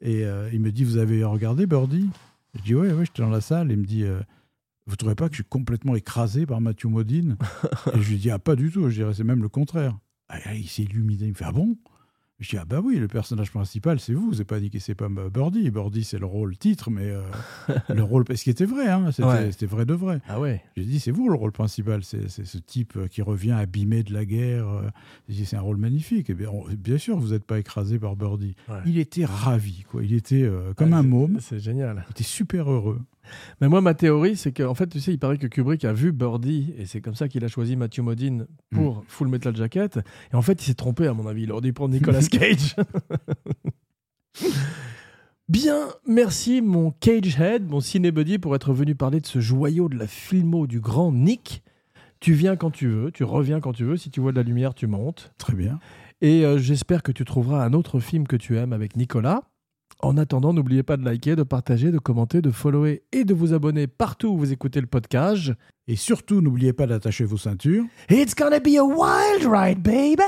Et 0.01 0.25
euh, 0.25 0.51
il 0.53 0.61
me 0.61 0.73
dit, 0.73 0.85
vous 0.85 0.97
avez 0.97 1.23
regardé 1.25 1.67
Birdie? 1.67 2.09
Je 2.55 2.63
dis, 2.63 2.75
ouais, 2.75 2.93
ouais, 2.93 3.05
j'étais 3.05 3.23
dans 3.23 3.31
la 3.31 3.41
salle. 3.41 3.71
Il 3.71 3.79
me 3.79 3.85
dit, 3.85 4.03
euh, 4.03 4.21
vous 4.87 4.97
trouvez 4.97 5.15
pas 5.15 5.29
que 5.29 5.35
je 5.35 5.43
suis 5.43 5.49
complètement 5.49 5.95
écrasé 5.95 6.47
par 6.47 6.61
Matthew 6.61 6.87
Modine? 6.87 7.37
Et 7.95 8.01
je 8.01 8.11
lui 8.11 8.19
dis, 8.19 8.31
ah, 8.31 8.39
pas 8.39 8.57
du 8.57 8.71
tout, 8.71 8.89
je 8.91 8.95
dirais, 8.97 9.15
c'est 9.15 9.25
même 9.25 9.43
le 9.43 9.49
contraire. 9.49 9.97
Ah, 10.29 10.55
il 10.55 10.69
s'est 10.69 10.83
illuminé, 10.83 11.27
il 11.27 11.31
me 11.31 11.35
fait, 11.35 11.45
ah 11.47 11.53
bon? 11.53 11.77
Je 12.41 12.51
dis, 12.51 12.57
ah 12.57 12.65
bah 12.65 12.81
oui, 12.81 12.97
le 12.99 13.09
personnage 13.09 13.51
principal, 13.51 13.99
c'est 13.99 14.13
vous, 14.13 14.27
vous 14.27 14.31
n'avez 14.31 14.45
pas 14.45 14.61
dit 14.61 14.71
que 14.71 14.79
c'est 14.79 14.95
pas 14.95 15.09
Birdie. 15.09 15.71
Birdie, 15.73 16.05
c'est 16.05 16.21
le 16.21 16.27
rôle 16.27 16.57
titre, 16.57 16.89
mais 16.89 17.11
euh, 17.11 17.23
le 17.93 18.03
rôle, 18.05 18.25
parce 18.25 18.45
qu'il 18.45 18.53
était 18.53 18.65
vrai, 18.65 18.87
hein, 18.89 19.11
c'était 19.11 19.27
Ouais. 19.27 19.51
vrai 19.67 19.85
de 19.85 19.93
vrai. 19.95 20.21
Ah 20.29 20.39
ouais. 20.39 20.63
J'ai 20.77 20.85
dit, 20.85 21.01
c'est 21.01 21.11
vous 21.11 21.29
le 21.29 21.35
rôle 21.35 21.51
principal, 21.51 22.05
c'est 22.05 22.29
c'est 22.29 22.45
ce 22.45 22.59
type 22.59 22.93
euh, 22.97 23.09
qui 23.09 23.23
revient 23.23 23.51
abîmé 23.51 24.05
de 24.05 24.13
la 24.13 24.25
guerre. 24.25 24.69
euh. 24.69 24.83
J'ai 25.29 25.35
dit, 25.35 25.47
c'est 25.47 25.57
un 25.57 25.61
rôle 25.63 25.79
magnifique. 25.79 26.31
Et 26.31 26.35
bien, 26.35 26.51
bien 26.79 26.99
sûr, 26.99 27.19
vous 27.19 27.31
n'êtes 27.33 27.45
pas 27.45 27.59
écrasé 27.59 27.99
par 27.99 28.15
Birdie. 28.15 28.55
Ouais. 28.69 28.77
Il 28.87 28.99
était 28.99 29.25
ravi, 29.25 29.85
quoi. 29.91 30.05
Il 30.05 30.13
était 30.15 30.43
euh, 30.45 30.73
comme 30.75 30.93
Ah, 30.93 30.99
un 30.99 31.03
c'est- 31.03 31.09
môme. 31.09 31.39
C'est 31.41 31.59
génial. 31.59 32.05
Il 32.07 32.11
était 32.13 32.23
super 32.23 32.71
heureux. 32.71 33.01
Mais 33.61 33.69
moi, 33.69 33.81
ma 33.81 33.95
théorie, 33.95 34.37
c'est 34.37 34.53
qu'en 34.53 34.75
fait, 34.75 34.87
tu 34.87 35.01
sais, 35.01 35.13
il 35.13 35.19
paraît 35.19 35.39
que 35.39 35.47
Kubrick 35.47 35.85
a 35.85 35.93
vu 35.93 36.13
Birdie, 36.13 36.75
et 36.79 36.87
c'est 36.87 37.01
comme 37.01 37.15
ça 37.15 37.29
qu'il 37.29 37.45
a 37.45 37.49
choisi 37.49 37.77
Matthew 37.77 38.01
Modine 38.01 38.47
pour 38.71 39.05
Full 39.09 39.29
Metal 39.29 39.55
Jacket. 39.57 39.99
Et 40.33 40.37
en 40.37 40.43
fait, 40.43 40.63
il 40.63 40.65
s'est 40.65 40.75
trompé, 40.75 41.07
à 41.07 41.15
mon 41.15 41.27
avis. 41.27 41.45
Il 41.45 41.53
aurait 41.53 41.63
dû 41.63 41.73
prendre 41.73 41.95
Nicolas 41.95 42.23
Cage. 42.31 42.77
Bien, 45.49 45.89
merci 46.07 46.61
mon 46.61 46.91
Cagehead, 46.91 47.67
mon 47.67 47.81
cinébuddy, 47.81 48.39
pour 48.39 48.55
être 48.55 48.73
venu 48.75 48.95
parler 48.95 49.21
de 49.21 49.27
ce 49.27 49.41
joyau 49.41 49.89
de 49.89 49.97
la 49.97 50.07
filmo 50.07 50.67
du 50.67 50.81
grand 50.81 51.11
Nick. 51.11 51.63
Tu 52.21 52.35
viens 52.35 52.57
quand 52.57 52.71
tu 52.71 52.89
veux, 52.89 53.11
tu 53.13 53.25
reviens 53.25 53.61
quand 53.61 53.73
tu 53.73 53.85
veux. 53.85 53.97
Si 53.97 54.11
tu 54.11 54.21
vois 54.21 54.33
de 54.33 54.37
la 54.37 54.43
lumière, 54.43 54.75
tu 54.75 54.87
montes. 54.87 55.33
Très 55.39 55.55
bien. 55.55 55.79
Et 56.21 56.45
euh, 56.45 56.59
j'espère 56.59 57.03
que 57.03 57.13
tu 57.13 57.25
trouveras 57.25 57.65
un 57.65 57.73
autre 57.73 58.01
film 58.01 58.27
que 58.27 58.37
tu 58.37 58.59
aimes 58.59 58.73
avec 58.73 58.97
Nicolas. 58.97 59.43
En 60.01 60.17
attendant, 60.17 60.53
n'oubliez 60.53 60.85
pas 60.85 60.97
de 60.97 61.05
liker, 61.05 61.35
de 61.35 61.43
partager, 61.43 61.91
de 61.91 61.99
commenter, 61.99 62.41
de 62.41 62.53
follower 62.53 63.03
et 63.11 63.25
de 63.25 63.35
vous 63.35 63.53
abonner 63.53 63.89
partout 63.89 64.29
où 64.29 64.39
vous 64.39 64.53
écoutez 64.53 64.81
le 64.81 64.87
podcast. 64.87 65.51
Et 65.89 65.97
surtout, 65.97 66.41
n'oubliez 66.41 66.73
pas 66.73 66.87
d'attacher 66.87 67.25
vos 67.25 67.37
ceintures. 67.37 67.85
It's 68.09 68.35
gonna 68.35 68.61
be 68.61 68.77
a 68.79 68.85
wild 68.85 69.45
ride, 69.45 69.83
baby! 69.83 70.23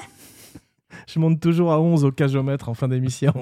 Je 1.06 1.20
monte 1.20 1.38
toujours 1.38 1.70
à 1.70 1.80
11 1.80 2.04
au 2.04 2.11
cajomètre 2.11 2.68
en 2.68 2.74
fin 2.74 2.88
d'émission. 2.88 3.33